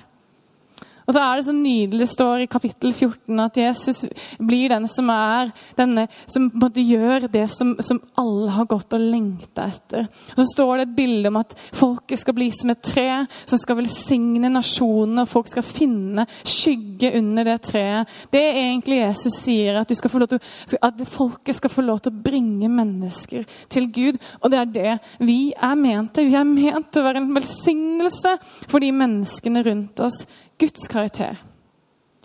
Og 1.06 1.14
så 1.14 1.22
er 1.22 1.38
det 1.38 1.46
så 1.46 1.54
nydelig, 1.56 2.02
det 2.02 2.12
står 2.12 2.44
i 2.44 2.50
kapittel 2.50 2.94
14 2.94 3.42
at 3.44 3.60
Jesus 3.60 4.06
blir 4.42 4.72
den 4.74 4.88
som 4.90 5.10
er 5.14 5.52
denne, 5.78 6.08
som 6.32 6.48
måtte 6.58 6.84
gjøre 6.84 7.30
det 7.32 7.46
som, 7.54 7.76
som 7.84 8.02
alle 8.20 8.54
har 8.56 8.70
gått 8.70 8.96
og 8.96 9.04
lengta 9.04 9.68
etter. 9.70 10.08
Og 10.34 10.42
så 10.42 10.48
står 10.54 10.74
det 10.78 10.88
et 10.88 10.96
bilde 10.98 11.32
om 11.32 11.40
at 11.42 11.54
folket 11.76 12.22
skal 12.22 12.38
bli 12.38 12.50
som 12.56 12.74
et 12.74 12.82
tre 12.86 13.08
som 13.46 13.62
skal 13.62 13.80
velsigne 13.82 14.50
nasjonene, 14.50 15.26
og 15.26 15.32
folk 15.32 15.52
skal 15.52 15.66
finne 15.66 16.26
skygge 16.42 17.14
under 17.20 17.52
det 17.52 17.60
treet. 17.70 18.16
Det 18.34 18.42
er 18.42 18.62
egentlig 18.64 19.02
Jesus 19.04 19.40
sier, 19.44 19.82
at, 19.82 19.92
til, 19.92 20.80
at 20.82 21.06
folket 21.12 21.60
skal 21.60 21.74
få 21.74 21.86
lov 21.86 22.02
til 22.02 22.14
å 22.14 22.24
bringe 22.26 22.70
mennesker 22.72 23.46
til 23.72 23.90
Gud. 23.94 24.20
Og 24.42 24.52
det 24.52 24.62
er 24.62 24.74
det 24.80 24.96
vi 25.26 25.40
er 25.54 25.78
ment 25.78 26.16
til. 26.16 26.32
Vi 26.32 26.40
er 26.40 26.50
ment 26.50 26.90
til 26.92 27.04
å 27.04 27.10
være 27.10 27.22
en 27.22 27.34
velsignelse 27.36 28.36
for 28.66 28.82
de 28.82 28.92
menneskene 28.96 29.64
rundt 29.66 30.02
oss. 30.06 30.24
Guds 30.62 30.88
karakter 30.92 31.38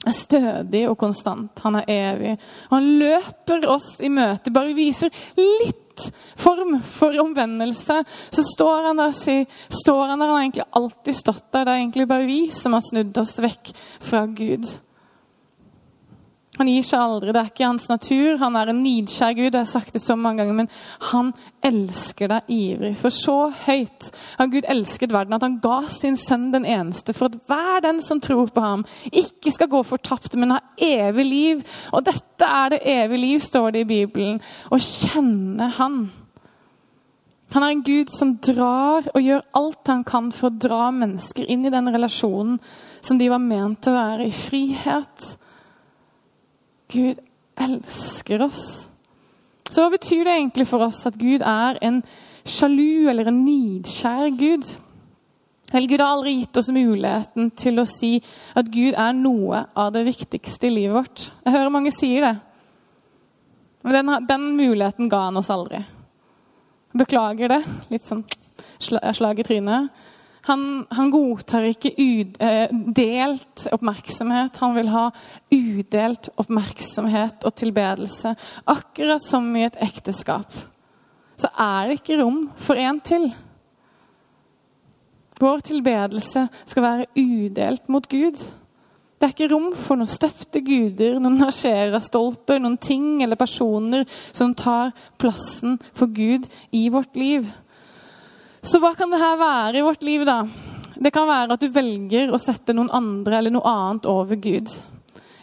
er 0.07 0.17
stødig 0.17 0.87
og 0.89 0.97
konstant. 1.01 1.61
Han 1.65 1.81
er 1.81 1.91
evig. 1.93 2.35
Han 2.71 2.89
løper 3.01 3.67
oss 3.69 3.99
i 4.01 4.09
møte, 4.13 4.53
bare 4.55 4.77
viser 4.77 5.13
litt 5.37 6.07
form 6.41 6.79
for 6.81 7.17
omvendelse. 7.21 8.01
Så 8.33 8.45
står 8.55 8.89
han 8.89 9.03
der, 9.03 9.17
står 9.83 10.05
han 10.07 10.23
der 10.23 10.31
han 10.31 10.37
har 10.37 10.45
egentlig 10.45 10.69
alltid 10.81 11.19
stått 11.19 11.51
der. 11.53 11.67
Det 11.67 11.75
er 11.75 11.83
egentlig 11.83 12.09
bare 12.09 12.29
vi 12.29 12.41
som 12.55 12.77
har 12.77 12.87
snudd 12.87 13.21
oss 13.21 13.37
vekk 13.43 13.75
fra 14.01 14.25
Gud. 14.27 14.71
Han 16.61 16.69
gir 16.69 16.85
seg 16.85 17.01
aldri. 17.01 17.33
Det 17.33 17.41
er 17.41 17.49
ikke 17.49 17.69
hans 17.71 17.87
natur. 17.89 18.35
Han 18.43 18.57
er 18.61 18.69
en 18.69 18.83
nidkjær 18.85 19.33
Gud. 19.39 19.47
Jeg 19.47 19.63
har 19.63 19.69
sagt 19.71 19.95
det 19.97 20.03
så 20.05 20.13
mange 20.13 20.43
ganger, 20.43 20.59
men 20.59 20.69
han 21.09 21.31
elsker 21.65 22.29
deg 22.29 22.53
ivrig. 22.53 22.93
For 23.01 23.17
så 23.17 23.37
høyt 23.63 24.11
har 24.37 24.51
Gud 24.53 24.69
elsket 24.69 25.15
verden 25.17 25.39
at 25.39 25.47
han 25.47 25.57
ga 25.65 25.79
sin 25.89 26.21
sønn 26.21 26.51
den 26.53 26.69
eneste, 26.69 27.17
for 27.17 27.31
at 27.31 27.41
hver 27.49 27.81
den 27.87 28.03
som 28.05 28.21
tror 28.21 28.53
på 28.53 28.65
ham, 28.65 28.85
ikke 29.09 29.55
skal 29.57 29.73
gå 29.73 29.81
fortapt, 29.89 30.37
men 30.37 30.53
ha 30.59 30.61
evig 30.77 31.27
liv. 31.31 31.65
Og 31.97 32.05
dette 32.05 32.53
er 32.61 32.75
det 32.75 32.85
evige 32.85 33.25
liv, 33.25 33.41
står 33.41 33.73
det 33.73 33.87
i 33.87 33.91
Bibelen. 33.97 34.41
Å 34.69 34.85
kjenne 34.85 35.73
Han. 35.81 36.01
Han 37.55 37.65
er 37.65 37.73
en 37.73 37.85
Gud 37.89 38.13
som 38.13 38.37
drar 38.45 39.09
og 39.11 39.25
gjør 39.25 39.47
alt 39.59 39.89
han 39.91 40.05
kan 40.07 40.29
for 40.35 40.51
å 40.51 40.59
dra 40.69 40.91
mennesker 40.95 41.49
inn 41.51 41.65
i 41.67 41.73
den 41.73 41.89
relasjonen 41.91 42.61
som 43.01 43.19
de 43.19 43.27
var 43.33 43.43
ment 43.43 43.81
til 43.83 43.95
å 43.95 43.99
være 43.99 44.29
i 44.29 44.35
frihet 44.35 45.33
Gud 46.91 47.21
elsker 47.61 48.45
oss. 48.47 48.63
Så 49.71 49.85
hva 49.85 49.93
betyr 49.93 50.25
det 50.27 50.35
egentlig 50.35 50.67
for 50.67 50.83
oss 50.83 51.05
at 51.07 51.19
Gud 51.19 51.45
er 51.47 51.79
en 51.87 52.01
sjalu 52.49 53.09
eller 53.11 53.31
en 53.31 53.43
nidkjær 53.45 54.33
Gud? 54.39 54.73
Vel, 55.71 55.87
Gud 55.87 56.03
har 56.03 56.17
aldri 56.17 56.33
gitt 56.41 56.59
oss 56.59 56.71
muligheten 56.75 57.53
til 57.55 57.79
å 57.79 57.87
si 57.87 58.17
at 58.59 58.71
Gud 58.75 58.97
er 58.99 59.15
noe 59.15 59.63
av 59.79 59.93
det 59.95 60.03
viktigste 60.09 60.67
i 60.67 60.75
livet 60.75 60.97
vårt. 60.97 61.29
Jeg 61.45 61.55
hører 61.55 61.75
mange 61.75 61.93
sier 61.95 62.27
det. 62.27 62.35
Men 63.87 63.97
den, 63.97 64.27
den 64.27 64.49
muligheten 64.59 65.09
ga 65.13 65.29
han 65.29 65.39
oss 65.39 65.53
aldri. 65.55 65.85
Beklager 66.99 67.55
det. 67.55 67.61
Litt 67.93 68.09
sånn 68.09 68.25
slag 68.83 69.39
i 69.39 69.47
trynet. 69.47 69.95
Han, 70.49 70.87
han 70.91 71.11
godtar 71.13 71.67
ikke 71.69 71.93
eh, 72.41 72.73
oppmerksomhet. 73.73 74.57
Han 74.63 74.75
vil 74.79 74.89
ha 74.93 75.07
udelt 75.53 76.31
oppmerksomhet 76.41 77.45
og 77.45 77.55
tilbedelse. 77.61 78.35
Akkurat 78.65 79.25
som 79.25 79.51
i 79.57 79.67
et 79.69 79.81
ekteskap 79.85 80.55
så 81.41 81.49
er 81.57 81.89
det 81.89 82.01
ikke 82.01 82.19
rom 82.21 82.41
for 82.61 82.77
en 82.77 82.99
til. 83.01 83.31
Vår 85.41 85.63
tilbedelse 85.65 86.49
skal 86.69 86.85
være 86.85 87.07
udelt 87.17 87.89
mot 87.89 88.09
Gud. 88.09 88.43
Det 89.21 89.27
er 89.27 89.33
ikke 89.35 89.51
rom 89.53 89.71
for 89.77 90.01
noen 90.01 90.09
støpte 90.09 90.63
guder, 90.65 91.19
noen 91.21 91.43
asjera-stolper, 91.45 92.61
noen 92.61 92.79
ting 92.81 93.23
eller 93.25 93.41
personer 93.41 94.07
som 94.33 94.55
tar 94.57 94.95
plassen 95.21 95.79
for 95.93 96.13
Gud 96.13 96.49
i 96.77 96.87
vårt 96.93 97.17
liv. 97.21 97.49
Så 98.63 98.81
hva 98.81 98.93
kan 98.97 99.11
det 99.13 99.21
her 99.21 99.39
være 99.41 99.79
i 99.79 99.85
vårt 99.85 100.03
liv, 100.05 100.25
da? 100.29 100.43
Det 101.01 101.13
kan 101.15 101.29
være 101.29 101.57
at 101.57 101.63
du 101.63 101.71
velger 101.73 102.33
å 102.33 102.41
sette 102.41 102.75
noen 102.77 102.91
andre 102.93 103.39
eller 103.39 103.55
noe 103.55 103.69
annet 103.69 104.09
over 104.11 104.37
Gud. 104.37 104.69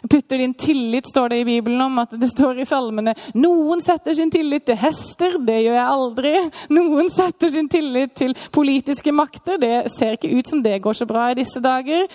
Putter 0.08 0.38
din 0.38 0.54
tillit, 0.54 1.08
står 1.10 1.32
det 1.32 1.40
i 1.40 1.44
Bibelen 1.48 1.80
om 1.82 1.98
at 1.98 2.14
det 2.14 2.28
står 2.30 2.60
i 2.62 2.66
salmene. 2.68 3.16
Noen 3.34 3.82
setter 3.82 4.14
sin 4.14 4.30
tillit 4.30 4.68
til 4.68 4.78
hester, 4.78 5.34
det 5.42 5.58
gjør 5.64 5.74
jeg 5.74 5.96
aldri. 5.96 6.32
Noen 6.70 7.10
setter 7.10 7.50
sin 7.50 7.68
tillit 7.68 8.14
til 8.16 8.36
politiske 8.54 9.12
makter. 9.12 9.58
Det 9.58 9.74
ser 9.96 10.14
ikke 10.14 10.30
ut 10.38 10.54
som 10.54 10.62
det 10.62 10.78
går 10.86 11.00
så 11.00 11.08
bra 11.10 11.26
i 11.32 11.38
disse 11.40 11.60
dager. 11.64 12.06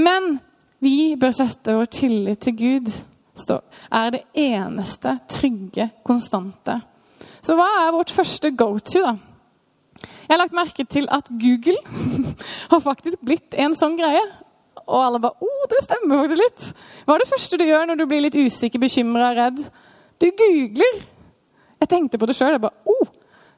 Men 0.00 0.38
vi 0.80 1.12
bør 1.20 1.36
sette 1.36 1.76
vår 1.76 1.92
tillit 1.92 2.40
til 2.48 2.56
Gud. 2.56 2.92
Er 3.92 4.16
det 4.16 4.24
eneste 4.32 5.18
trygge, 5.30 5.90
konstante. 6.02 6.80
Så 7.44 7.54
hva 7.58 7.68
er 7.84 7.94
vårt 7.94 8.10
første 8.10 8.50
go-to, 8.56 9.04
da? 9.04 9.18
Jeg 10.28 10.34
har 10.34 10.42
lagt 10.42 10.56
merke 10.56 10.84
til 10.84 11.08
at 11.08 11.30
Google 11.40 11.78
har 12.72 12.82
faktisk 12.84 13.22
blitt 13.24 13.56
en 13.56 13.72
sånn 13.78 13.96
greie. 13.96 14.20
Og 14.84 15.00
alle 15.00 15.20
bare 15.20 15.40
'Å, 15.40 15.48
oh, 15.48 15.66
det 15.70 15.80
stemmer 15.84 16.20
faktisk 16.20 16.42
litt'. 16.42 16.66
Hva 17.06 17.14
er 17.14 17.24
det 17.24 17.30
første 17.30 17.58
du 17.58 17.64
gjør 17.64 17.86
når 17.88 17.96
du 17.96 18.04
blir 18.08 18.20
litt 18.24 18.36
usikker, 18.36 18.80
bekymra, 18.80 19.32
redd? 19.36 19.62
Du 20.20 20.28
googler. 20.28 21.00
Jeg 21.80 21.88
tenkte 21.88 22.20
på 22.20 22.28
det 22.28 22.36
sjøl. 22.36 22.52
Jeg 22.56 22.60
bare 22.60 22.92
oh, 22.92 23.08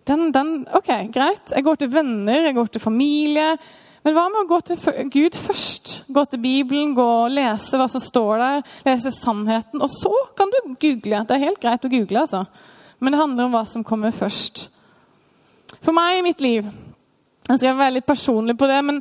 den, 0.06 0.30
den 0.30 0.66
OK, 0.78 0.90
greit'. 1.10 1.54
Jeg 1.54 1.66
går 1.66 1.82
til 1.82 1.90
venner, 1.90 2.46
jeg 2.46 2.54
går 2.54 2.70
til 2.70 2.86
familie. 2.86 3.52
Men 4.06 4.14
hva 4.16 4.28
med 4.30 4.44
å 4.44 4.48
gå 4.48 4.60
til 4.64 5.10
Gud 5.12 5.36
først? 5.36 6.04
Gå 6.08 6.24
til 6.30 6.40
Bibelen, 6.40 6.94
gå 6.96 7.04
og 7.04 7.34
lese 7.34 7.76
hva 7.76 7.90
som 7.90 8.00
står 8.00 8.38
der, 8.40 8.62
lese 8.86 9.12
sannheten. 9.12 9.82
Og 9.82 9.90
så 9.92 10.12
kan 10.38 10.54
du 10.54 10.76
google. 10.80 11.24
Det 11.26 11.36
er 11.36 11.48
helt 11.50 11.60
greit 11.60 11.84
å 11.84 11.92
google, 11.92 12.22
altså. 12.22 12.46
Men 13.00 13.12
det 13.12 13.20
handler 13.20 13.48
om 13.48 13.58
hva 13.58 13.66
som 13.68 13.84
kommer 13.84 14.14
først. 14.14 14.68
For 15.78 15.96
meg 15.96 16.18
i 16.18 16.24
mitt 16.26 16.42
liv 16.44 16.66
Jeg 17.48 17.60
skal 17.60 17.78
være 17.78 17.98
litt 17.98 18.08
personlig 18.08 18.56
på 18.58 18.68
det, 18.70 18.78
men 18.86 19.00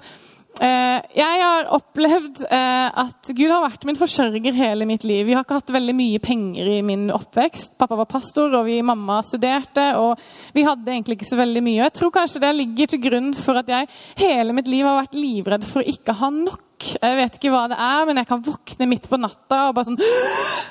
eh, 0.63 1.01
jeg 1.13 1.41
har 1.43 1.67
opplevd 1.75 2.43
eh, 2.47 3.01
at 3.03 3.29
Gud 3.35 3.51
har 3.51 3.65
vært 3.65 3.85
min 3.85 3.99
forsørger 3.99 4.55
hele 4.57 4.87
mitt 4.89 5.05
liv. 5.05 5.27
Vi 5.27 5.35
har 5.37 5.45
ikke 5.45 5.59
hatt 5.59 5.73
veldig 5.75 5.93
mye 5.97 6.21
penger 6.23 6.71
i 6.73 6.79
min 6.85 7.11
oppvekst. 7.13 7.75
Pappa 7.77 7.99
var 7.99 8.09
pastor, 8.09 8.55
og 8.57 8.65
vi 8.65 8.79
mamma 8.81 9.19
studerte. 9.27 9.85
og 10.01 10.17
Vi 10.55 10.65
hadde 10.65 10.89
egentlig 10.95 11.19
ikke 11.19 11.29
så 11.29 11.37
veldig 11.43 11.61
mye. 11.67 11.83
Jeg 11.83 11.95
tror 11.99 12.15
kanskje 12.15 12.41
det 12.47 12.55
ligger 12.57 12.89
til 12.89 13.03
grunn 13.05 13.29
for 13.37 13.61
at 13.61 13.69
jeg 13.69 13.91
hele 14.23 14.57
mitt 14.57 14.71
liv 14.71 14.87
har 14.89 15.03
vært 15.03 15.19
livredd 15.19 15.69
for 15.69 15.83
å 15.83 15.93
ikke 15.93 16.17
ha 16.23 16.31
nok. 16.33 16.65
Jeg 16.79 17.15
vet 17.17 17.35
ikke 17.35 17.51
hva 17.51 17.65
det 17.67 17.75
er, 17.75 18.05
men 18.07 18.19
jeg 18.21 18.27
kan 18.29 18.43
våkne 18.43 18.87
midt 18.87 19.09
på 19.11 19.17
natta 19.19 19.65
og 19.67 19.73
bare 19.75 19.89
sånn 19.89 19.99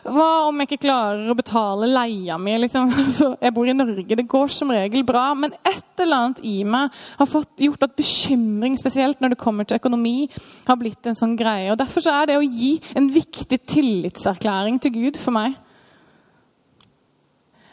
Hva 0.09 0.29
om 0.49 0.63
jeg 0.63 0.71
ikke 0.71 0.87
klarer 0.87 1.29
å 1.29 1.37
betale 1.37 1.89
leia 1.91 2.39
mi? 2.41 2.55
Liksom. 2.63 2.91
Så 3.19 3.31
jeg 3.37 3.55
bor 3.57 3.69
i 3.69 3.77
Norge, 3.77 4.17
det 4.17 4.25
går 4.31 4.49
som 4.53 4.73
regel 4.73 5.05
bra. 5.09 5.27
Men 5.37 5.53
et 5.61 6.01
eller 6.01 6.17
annet 6.23 6.43
i 6.49 6.57
meg 6.65 6.97
har 7.19 7.29
fått, 7.29 7.53
gjort 7.61 7.85
at 7.85 7.97
bekymring, 7.99 8.79
spesielt 8.81 9.21
når 9.21 9.35
det 9.35 9.41
kommer 9.43 9.69
til 9.69 9.81
økonomi, 9.81 10.31
har 10.69 10.81
blitt 10.81 11.09
en 11.11 11.19
sånn 11.19 11.37
greie. 11.39 11.71
Og 11.75 11.81
Derfor 11.81 12.05
så 12.05 12.17
er 12.17 12.31
det 12.31 12.41
å 12.41 12.47
gi 12.47 12.77
en 12.97 13.11
viktig 13.13 13.61
tillitserklæring 13.69 14.81
til 14.81 14.97
Gud 14.97 15.21
for 15.21 15.37
meg. 15.37 15.59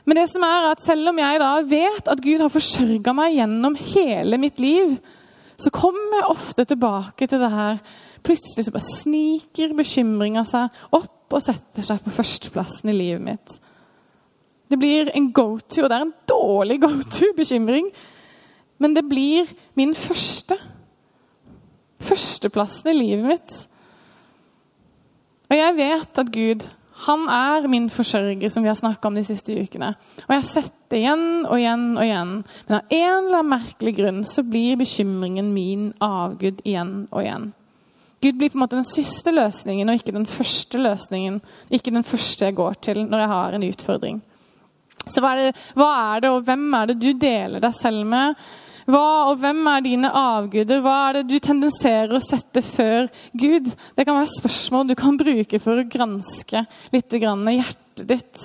Men 0.05 0.19
det 0.19 0.27
som 0.29 0.43
er 0.45 0.69
at 0.69 0.83
selv 0.85 1.09
om 1.09 1.19
jeg 1.23 1.41
da 1.41 1.51
vet 1.65 2.09
at 2.11 2.21
Gud 2.21 2.43
har 2.43 2.53
forsørga 2.53 3.13
meg 3.17 3.39
gjennom 3.39 3.77
hele 3.95 4.37
mitt 4.41 4.59
liv, 4.61 4.97
så 5.57 5.71
kommer 5.73 6.19
jeg 6.19 6.33
ofte 6.35 6.65
tilbake 6.67 7.29
til 7.31 7.41
det 7.41 7.53
her 7.53 7.79
Plutselig 8.25 8.65
så 8.65 8.73
bare 8.73 8.95
sniker 9.01 9.75
bekymringa 9.77 10.43
seg 10.47 10.95
opp 10.95 11.35
og 11.35 11.43
setter 11.43 11.85
seg 11.85 12.01
på 12.05 12.13
førsteplassen 12.15 12.91
i 12.91 12.97
livet 12.97 13.23
mitt. 13.25 13.57
Det 14.71 14.79
blir 14.81 15.11
en 15.13 15.29
go-to, 15.35 15.83
og 15.83 15.91
det 15.91 15.97
er 15.97 16.05
en 16.07 16.15
dårlig 16.29 16.79
go-to-bekymring. 16.81 17.91
Men 18.81 18.95
det 18.95 19.05
blir 19.07 19.49
min 19.77 19.93
første. 19.95 20.57
Førsteplassen 22.03 22.91
i 22.91 22.97
livet 22.97 23.29
mitt. 23.29 23.59
Og 25.49 25.57
jeg 25.57 25.77
vet 25.77 26.21
at 26.21 26.31
Gud, 26.33 26.65
han 27.05 27.27
er 27.29 27.67
min 27.69 27.89
forsørger, 27.93 28.49
som 28.49 28.65
vi 28.65 28.71
har 28.71 28.79
snakka 28.79 29.07
om 29.07 29.17
de 29.17 29.23
siste 29.27 29.53
ukene. 29.53 29.93
Og 30.25 30.33
jeg 30.33 30.41
har 30.41 30.49
sett 30.49 30.73
det 30.89 31.03
igjen 31.03 31.45
og 31.45 31.59
igjen 31.59 31.85
og 31.93 32.05
igjen. 32.05 32.33
Men 32.67 32.77
av 32.79 32.95
en 32.97 33.19
eller 33.19 33.37
annen 33.39 33.53
merkelig 33.53 33.93
grunn 33.99 34.23
så 34.27 34.45
blir 34.47 34.79
bekymringen 34.81 35.53
min 35.53 35.91
avgud 36.03 36.65
igjen 36.65 37.05
og 37.11 37.21
igjen. 37.21 37.51
Gud 38.25 38.39
blir 38.39 38.49
på 38.49 38.57
en 38.57 38.63
måte 38.63 38.79
den 38.79 38.87
siste 38.87 39.29
løsningen 39.29 39.91
og 39.91 39.99
ikke 39.99 40.15
den 40.15 40.25
første 40.25 40.79
løsningen. 40.81 41.37
Ikke 41.69 41.93
den 41.93 42.05
første 42.05 42.47
jeg 42.47 42.57
går 42.57 42.79
til 42.87 43.03
når 43.05 43.21
jeg 43.21 43.31
har 43.35 43.57
en 43.57 43.65
utfordring. 43.67 44.21
Så 45.05 45.21
hva 45.21 45.35
er, 45.35 45.41
det, 45.41 45.65
hva 45.77 45.89
er 46.15 46.23
det, 46.23 46.31
og 46.33 46.45
hvem 46.47 46.63
er 46.73 46.89
det 46.89 46.95
du 47.03 47.11
deler 47.21 47.61
deg 47.61 47.75
selv 47.77 48.01
med? 48.09 48.39
Hva 48.89 49.05
og 49.31 49.39
hvem 49.41 49.61
er 49.69 49.85
dine 49.85 50.09
avguder? 50.13 50.81
Hva 50.81 50.95
er 51.07 51.19
det 51.19 51.23
du 51.29 51.37
tendenserer 51.41 52.13
å 52.17 52.21
sette 52.21 52.61
før 52.65 53.11
Gud? 53.37 53.69
Det 53.69 54.05
kan 54.05 54.17
være 54.17 54.33
spørsmål 54.33 54.89
du 54.89 54.95
kan 54.97 55.21
bruke 55.21 55.61
for 55.61 55.81
å 55.81 55.87
granske 55.89 56.65
litt 56.93 57.17
grann 57.21 57.45
hjertet 57.49 58.05
ditt. 58.09 58.43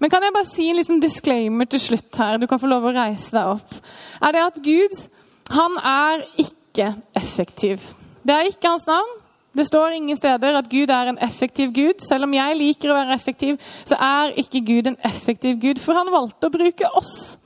Men 0.00 0.12
kan 0.12 0.24
jeg 0.24 0.36
bare 0.36 0.48
si 0.48 0.68
en 0.68 0.80
liten 0.80 1.00
disclaimer 1.00 1.68
til 1.72 1.80
slutt 1.80 2.20
her? 2.20 2.40
Du 2.40 2.48
kan 2.48 2.60
få 2.60 2.68
lov 2.68 2.88
å 2.88 2.96
reise 2.96 3.32
deg 3.32 3.52
opp. 3.56 3.78
Er 4.24 4.36
det 4.36 4.44
at 4.44 4.64
Gud, 4.64 5.06
han 5.52 5.78
er 5.80 6.26
ikke 6.40 6.94
effektiv. 7.16 7.84
Det 8.26 8.34
er 8.34 8.50
ikke 8.50 8.74
hans 8.74 8.88
navn. 8.90 9.14
Det 9.56 9.64
står 9.64 9.94
ingen 9.96 10.18
steder 10.18 10.58
at 10.58 10.68
Gud 10.68 10.90
er 10.92 11.08
en 11.08 11.18
effektiv 11.22 11.72
Gud. 11.72 12.02
Selv 12.04 12.26
om 12.26 12.34
jeg 12.36 12.58
liker 12.58 12.92
å 12.92 12.98
være 12.98 13.14
effektiv, 13.16 13.56
så 13.88 13.96
er 14.02 14.34
ikke 14.42 14.64
Gud 14.66 14.90
en 14.90 14.98
effektiv 15.06 15.60
Gud, 15.62 15.80
for 15.80 15.96
han 15.96 16.12
valgte 16.12 16.50
å 16.50 16.52
bruke 16.52 16.90
oss. 16.98 17.36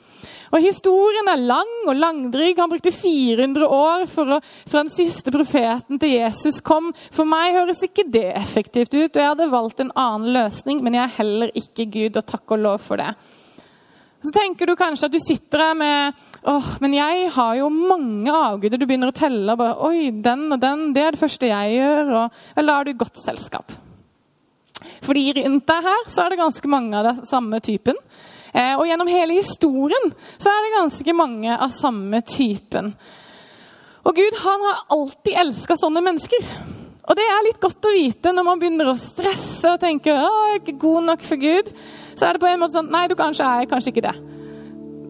Og 0.50 0.64
Historien 0.64 1.28
er 1.30 1.44
lang 1.46 1.70
og 1.84 1.94
langdryg. 1.94 2.58
Han 2.58 2.72
brukte 2.72 2.90
400 2.90 3.68
år 3.70 4.02
å, 4.08 4.40
fra 4.66 4.82
den 4.82 4.90
siste 4.90 5.30
profeten 5.30 6.00
til 6.02 6.16
Jesus 6.16 6.58
kom. 6.66 6.90
For 7.14 7.28
meg 7.28 7.54
høres 7.54 7.84
ikke 7.86 8.08
det 8.10 8.32
effektivt 8.40 8.96
ut, 8.96 9.12
og 9.12 9.20
jeg 9.20 9.30
hadde 9.30 9.52
valgt 9.52 9.84
en 9.84 9.94
annen 9.94 10.32
løsning, 10.34 10.82
men 10.82 10.98
jeg 10.98 11.04
er 11.04 11.18
heller 11.20 11.54
ikke 11.62 11.86
Gud, 11.92 12.18
og 12.18 12.26
takk 12.26 12.56
og 12.56 12.64
lov 12.66 12.82
for 12.88 12.98
det. 12.98 13.12
Så 14.20 14.32
tenker 14.36 14.68
du 14.68 14.76
kanskje 14.76 15.08
at 15.08 15.14
du 15.14 15.20
sitter 15.22 15.64
her 15.70 15.78
med 15.78 16.26
Åh, 16.48 16.68
men 16.80 16.94
jeg 16.96 17.26
har 17.34 17.56
jo 17.58 17.66
mange 17.68 18.32
avguder. 18.32 18.80
Du 18.80 18.86
begynner 18.88 19.10
å 19.12 19.16
telle. 19.16 19.44
og 19.52 19.58
bare, 19.60 19.76
Oi, 19.84 20.08
den 20.24 20.46
og 20.48 20.60
den, 20.62 20.86
det 20.96 21.02
er 21.04 21.12
det 21.12 21.20
første 21.20 21.50
jeg 21.50 21.74
gjør. 21.76 22.12
Og 22.16 22.64
da 22.64 22.76
er 22.78 22.88
du 22.88 22.94
godt 22.96 23.20
selskap. 23.20 23.74
Fordi 25.04 25.26
rundt 25.36 25.66
deg 25.68 25.84
her 25.84 26.08
så 26.08 26.24
er 26.24 26.32
det 26.32 26.40
ganske 26.40 26.72
mange 26.72 26.96
av 26.96 27.10
den 27.10 27.28
samme 27.28 27.60
typen. 27.60 28.00
Eh, 28.54 28.72
og 28.72 28.86
gjennom 28.88 29.10
hele 29.12 29.36
historien 29.36 30.10
så 30.40 30.48
er 30.48 30.64
det 30.64 30.76
ganske 30.78 31.16
mange 31.16 31.54
av 31.54 31.76
samme 31.76 32.22
typen. 32.24 32.94
Og 34.00 34.16
Gud 34.16 34.40
han 34.40 34.64
har 34.64 34.84
alltid 34.96 35.36
elska 35.44 35.76
sånne 35.76 36.02
mennesker. 36.08 36.46
Og 37.10 37.16
det 37.18 37.26
er 37.26 37.44
litt 37.44 37.60
godt 37.60 37.86
å 37.88 37.92
vite 37.94 38.32
når 38.32 38.46
man 38.46 38.60
begynner 38.60 38.92
å 38.92 38.98
stresse 38.98 39.74
og 39.74 39.80
tenke 39.82 40.14
at 40.14 40.54
jeg 40.54 40.62
ikke 40.62 40.80
god 40.84 41.08
nok 41.10 41.24
for 41.26 41.40
Gud. 41.42 41.72
Så 42.20 42.28
er 42.28 42.36
det 42.36 42.42
på 42.42 42.50
en 42.50 42.60
måte 42.60 42.76
sånn 42.76 42.90
Nei, 42.92 43.06
du 43.08 43.16
kanskje 43.16 43.46
er 43.48 43.68
kanskje 43.70 43.94
ikke 43.94 44.04
det. 44.04 44.16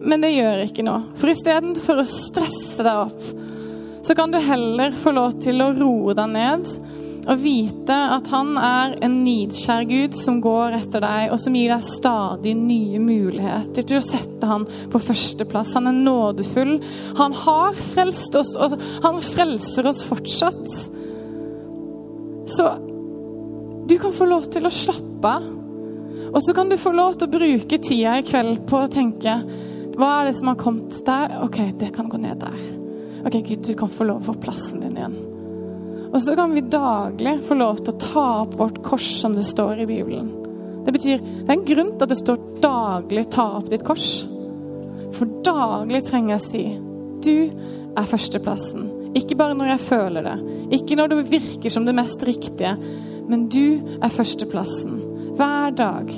Men 0.01 0.23
det 0.23 0.31
gjør 0.31 0.63
ikke 0.63 0.85
noe. 0.87 1.11
For 1.19 1.29
istedenfor 1.29 1.99
å 1.99 2.07
stresse 2.07 2.85
deg 2.87 3.01
opp, 3.03 3.25
så 4.01 4.15
kan 4.17 4.31
du 4.31 4.39
heller 4.41 4.95
få 4.97 5.11
lov 5.13 5.35
til 5.43 5.61
å 5.61 5.73
roe 5.75 6.15
deg 6.17 6.31
ned 6.31 6.71
og 7.29 7.37
vite 7.43 7.93
at 8.15 8.31
han 8.33 8.55
er 8.57 8.95
en 9.05 9.19
nidskjær 9.21 9.83
Gud 9.85 10.15
som 10.17 10.39
går 10.41 10.73
etter 10.79 11.03
deg, 11.03 11.27
og 11.29 11.37
som 11.43 11.53
gir 11.53 11.69
deg 11.69 11.85
stadig 11.85 12.55
nye 12.57 12.97
muligheter 13.03 13.85
til 13.85 13.99
å 13.99 14.01
sette 14.01 14.49
han 14.49 14.65
på 14.65 15.03
førsteplass. 15.05 15.75
Han 15.77 15.91
er 15.91 15.99
nådefull. 15.99 16.73
Han 17.21 17.37
har 17.43 17.77
frelst 17.93 18.39
oss, 18.39 18.55
og 18.57 18.73
han 19.05 19.21
frelser 19.21 19.91
oss 19.91 20.01
fortsatt. 20.09 20.65
Så 22.57 22.73
du 23.85 23.97
kan 24.01 24.17
få 24.17 24.25
lov 24.25 24.49
til 24.49 24.65
å 24.65 24.73
slappe 24.73 25.37
av. 25.37 25.60
Og 26.31 26.39
så 26.43 26.53
kan 26.55 26.69
du 26.69 26.77
få 26.79 26.93
lov 26.95 27.17
til 27.17 27.27
å 27.27 27.33
bruke 27.33 27.79
tida 27.83 28.17
i 28.19 28.25
kveld 28.25 28.63
på 28.69 28.79
å 28.79 28.91
tenke 28.91 29.35
hva 29.97 30.11
er 30.21 30.29
det 30.29 30.37
som 30.37 30.47
har 30.47 30.59
kommet 30.59 30.95
der? 31.05 31.33
OK, 31.43 31.59
det 31.79 31.91
kan 31.95 32.07
gå 32.09 32.19
ned 32.21 32.39
der. 32.39 32.61
OK, 33.27 33.35
Gud, 33.45 33.65
du 33.67 33.73
kan 33.77 33.91
få 33.91 34.07
lov 34.07 34.23
få 34.25 34.37
plassen 34.39 34.81
din 34.81 34.95
igjen. 34.97 35.17
Og 36.11 36.19
så 36.23 36.35
kan 36.35 36.55
vi 36.55 36.63
daglig 36.63 37.37
få 37.47 37.55
lov 37.59 37.81
til 37.83 37.93
å 37.93 37.99
ta 38.01 38.23
opp 38.43 38.55
vårt 38.59 38.79
kors, 38.83 39.07
som 39.21 39.35
det 39.35 39.45
står 39.47 39.83
i 39.83 39.89
Bibelen. 39.89 40.31
Det 40.85 40.95
betyr, 40.95 41.21
det 41.21 41.45
er 41.45 41.53
en 41.53 41.67
grunn 41.67 41.91
til 41.93 42.07
at 42.07 42.11
det 42.11 42.19
står 42.19 42.39
'daglig 42.61 43.27
ta 43.29 43.45
opp 43.59 43.69
ditt 43.69 43.85
kors'. 43.85 44.25
For 45.13 45.29
daglig 45.45 46.03
trenger 46.07 46.37
jeg 46.37 46.47
si 46.47 46.63
'du 47.21 47.51
er 47.97 48.09
førsteplassen'. 48.09 49.13
Ikke 49.15 49.35
bare 49.35 49.53
når 49.53 49.75
jeg 49.75 49.87
føler 49.91 50.23
det, 50.23 50.37
ikke 50.71 50.95
når 50.95 51.07
det 51.07 51.31
virker 51.31 51.69
som 51.69 51.85
det 51.85 51.95
mest 51.95 52.23
riktige, 52.23 52.77
men 53.27 53.47
du 53.47 53.81
er 54.01 54.09
førsteplassen. 54.09 55.00
Hver 55.41 55.71
dag 55.73 56.11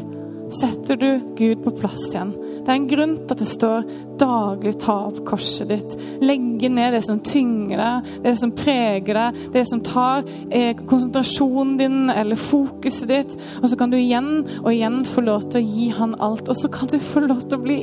setter 0.51 0.97
du 0.99 1.35
Gud 1.37 1.61
på 1.63 1.71
plass 1.77 2.01
igjen 2.09 2.33
Det 2.35 2.65
er 2.67 2.73
en 2.75 2.87
grunn 2.91 3.13
til 3.21 3.31
at 3.31 3.39
det 3.39 3.47
står 3.47 3.85
'daglig 4.19 4.73
ta 4.81 4.95
opp 5.05 5.21
korset 5.29 5.69
ditt'. 5.69 5.95
Legge 6.19 6.67
ned 6.67 6.91
det 6.91 7.01
som 7.05 7.21
tynger 7.23 7.79
deg, 7.79 8.09
det 8.25 8.33
som 8.39 8.51
preger 8.51 9.15
deg, 9.15 9.39
det 9.53 9.63
som 9.69 9.79
tar 9.83 10.27
eh, 10.51 10.75
konsentrasjonen 10.75 11.77
din 11.79 12.11
eller 12.11 12.39
fokuset 12.39 13.07
ditt. 13.07 13.35
Og 13.61 13.69
så 13.71 13.79
kan 13.79 13.91
du 13.91 13.97
igjen 13.97 14.45
og 14.61 14.71
igjen 14.73 15.01
få 15.07 15.23
lov 15.23 15.47
til 15.47 15.61
å 15.61 15.71
gi 15.71 15.87
han 15.95 16.15
alt. 16.19 16.47
Og 16.47 16.59
så 16.59 16.71
kan 16.71 16.91
du 16.91 16.99
få 16.99 17.23
lov 17.23 17.43
til 17.47 17.59
å 17.59 17.63
bli 17.63 17.79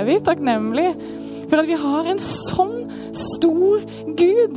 evig 0.00 0.22
takknemlig 0.28 0.90
for 1.48 1.60
at 1.60 1.68
vi 1.68 1.80
har 1.80 2.08
en 2.08 2.24
sånn 2.24 2.88
stor 3.12 3.84
Gud 4.16 4.56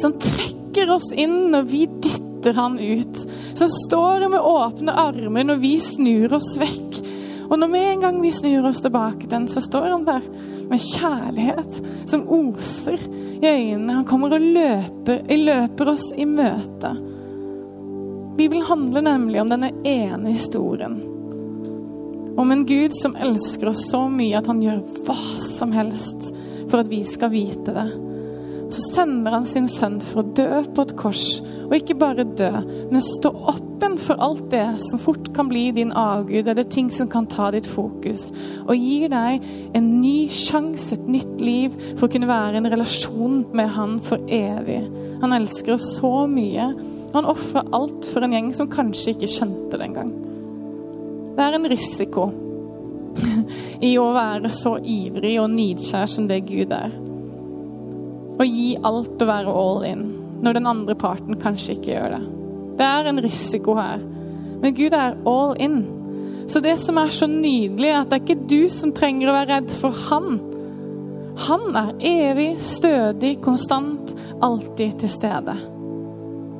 som 0.00 0.16
trekker 0.20 0.92
oss 0.96 1.12
inn 1.12 1.50
når 1.52 1.68
vi 1.72 1.84
dytter 2.04 2.56
han 2.56 2.80
ut. 2.80 3.26
Som 3.56 3.68
står 3.68 4.28
med 4.28 4.40
åpne 4.40 4.92
armer 4.92 5.46
når 5.48 5.60
vi 5.62 5.76
snur 5.80 6.34
oss 6.36 6.50
vekk. 6.60 6.98
Og 7.46 7.56
når 7.56 7.70
med 7.72 7.86
en 7.88 8.02
gang 8.04 8.18
vi 8.20 8.32
snur 8.34 8.66
oss 8.68 8.82
tilbake 8.84 9.22
til 9.22 9.32
den, 9.32 9.48
så 9.48 9.62
står 9.64 9.88
han 9.94 10.04
der 10.04 10.26
med 10.68 10.82
kjærlighet 10.82 11.78
som 12.10 12.26
oser 12.28 13.00
i 13.40 13.46
øynene. 13.46 14.00
Han 14.00 14.04
kommer 14.04 14.34
og 14.36 14.44
løper, 14.44 15.22
løper 15.30 15.92
oss 15.94 16.04
i 16.16 16.26
møte. 16.28 16.92
Bibelen 18.36 18.66
handler 18.68 19.06
nemlig 19.06 19.40
om 19.40 19.52
denne 19.54 19.72
ene 19.88 20.34
historien. 20.34 20.98
Om 22.36 22.52
en 22.52 22.66
Gud 22.68 22.92
som 22.92 23.16
elsker 23.16 23.70
oss 23.72 23.86
så 23.88 24.02
mye 24.12 24.36
at 24.36 24.50
han 24.52 24.60
gjør 24.60 24.82
hva 25.06 25.20
som 25.40 25.72
helst 25.72 26.28
for 26.66 26.82
at 26.82 26.92
vi 26.92 27.00
skal 27.08 27.32
vite 27.32 27.72
det 27.72 27.86
så 28.76 28.82
sender 28.92 29.32
han 29.32 29.46
sin 29.48 29.68
sønn 29.72 29.96
for 30.04 30.20
å 30.20 30.32
dø 30.36 30.60
på 30.76 30.84
et 30.84 30.94
kors. 30.98 31.24
Og 31.66 31.78
ikke 31.78 31.96
bare 31.98 32.26
dø, 32.36 32.50
men 32.90 33.02
stå 33.02 33.30
oppen 33.52 33.96
for 34.00 34.20
alt 34.22 34.44
det 34.52 34.64
som 34.82 35.00
fort 35.00 35.30
kan 35.36 35.48
bli 35.48 35.70
din 35.76 35.94
avgud, 35.96 36.46
eller 36.46 36.66
ting 36.68 36.90
som 36.92 37.08
kan 37.12 37.28
ta 37.30 37.48
ditt 37.54 37.68
fokus. 37.70 38.28
Og 38.66 38.76
gir 38.76 39.08
deg 39.12 39.46
en 39.76 39.88
ny 40.02 40.28
sjanse, 40.32 40.92
et 40.94 41.08
nytt 41.08 41.40
liv, 41.40 41.74
for 41.96 42.06
å 42.06 42.12
kunne 42.12 42.28
være 42.28 42.58
i 42.58 42.62
en 42.62 42.70
relasjon 42.74 43.40
med 43.56 43.72
han 43.78 43.96
for 44.04 44.20
evig. 44.28 44.82
Han 45.24 45.36
elsker 45.36 45.78
oss 45.78 45.94
så 45.96 46.12
mye. 46.30 46.68
Han 47.16 47.30
ofra 47.32 47.64
alt 47.76 48.08
for 48.12 48.26
en 48.26 48.36
gjeng 48.36 48.52
som 48.56 48.68
kanskje 48.72 49.14
ikke 49.14 49.32
skjønte 49.38 49.80
det 49.80 49.88
engang. 49.88 50.12
Det 51.36 51.44
er 51.44 51.56
en 51.56 51.68
risiko 51.72 52.28
i 53.88 53.96
å 54.00 54.10
være 54.16 54.52
så 54.52 54.76
ivrig 54.80 55.38
og 55.40 55.50
nidkjær 55.56 56.08
som 56.12 56.28
det 56.28 56.42
Gud 56.48 56.76
er. 56.76 57.05
Å 58.36 58.46
gi 58.46 58.70
alt 58.84 59.16
og 59.16 59.28
være 59.30 59.52
all 59.64 59.84
in 59.88 60.06
når 60.44 60.58
den 60.58 60.68
andre 60.68 60.94
parten 60.98 61.38
kanskje 61.40 61.76
ikke 61.76 61.94
gjør 61.94 62.16
det. 62.16 62.24
Det 62.76 62.88
er 62.98 63.08
en 63.08 63.20
risiko 63.24 63.76
her. 63.78 64.02
Men 64.60 64.74
Gud 64.76 64.96
er 64.96 65.16
all 65.28 65.54
in. 65.62 65.78
Så 66.46 66.60
det 66.60 66.76
som 66.82 66.98
er 67.00 67.08
så 67.14 67.26
nydelig, 67.30 67.88
er 67.88 68.02
at 68.02 68.10
det 68.10 68.18
er 68.18 68.24
ikke 68.26 68.48
du 68.50 68.68
som 68.72 68.92
trenger 68.94 69.30
å 69.30 69.38
være 69.38 69.54
redd 69.54 69.72
for 69.80 69.96
Han. 70.10 70.36
Han 71.48 71.64
er 71.76 71.90
evig, 72.04 72.50
stødig, 72.64 73.38
konstant, 73.44 74.12
alltid 74.44 75.00
til 75.00 75.12
stede. 75.12 75.56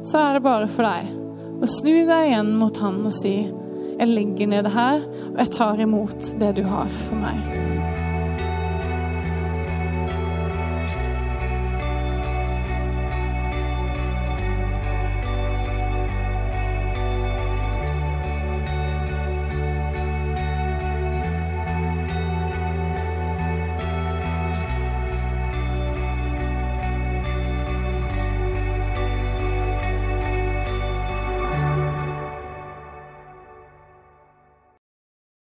Så 0.07 0.21
er 0.21 0.37
det 0.37 0.45
bare 0.45 0.69
for 0.73 0.89
deg 0.89 1.13
å 1.57 1.71
snu 1.79 1.95
deg 2.09 2.33
igjen 2.33 2.53
mot 2.61 2.83
Han 2.83 3.01
og 3.07 3.15
si 3.17 3.37
jeg 3.97 4.13
legger 4.13 4.51
ned 4.51 4.67
det 4.69 4.75
her, 4.75 5.07
og 5.33 5.41
jeg 5.41 5.55
tar 5.57 5.81
imot 5.81 6.29
det 6.41 6.53
du 6.59 6.67
har 6.69 6.93
for 7.07 7.17
meg. 7.17 7.76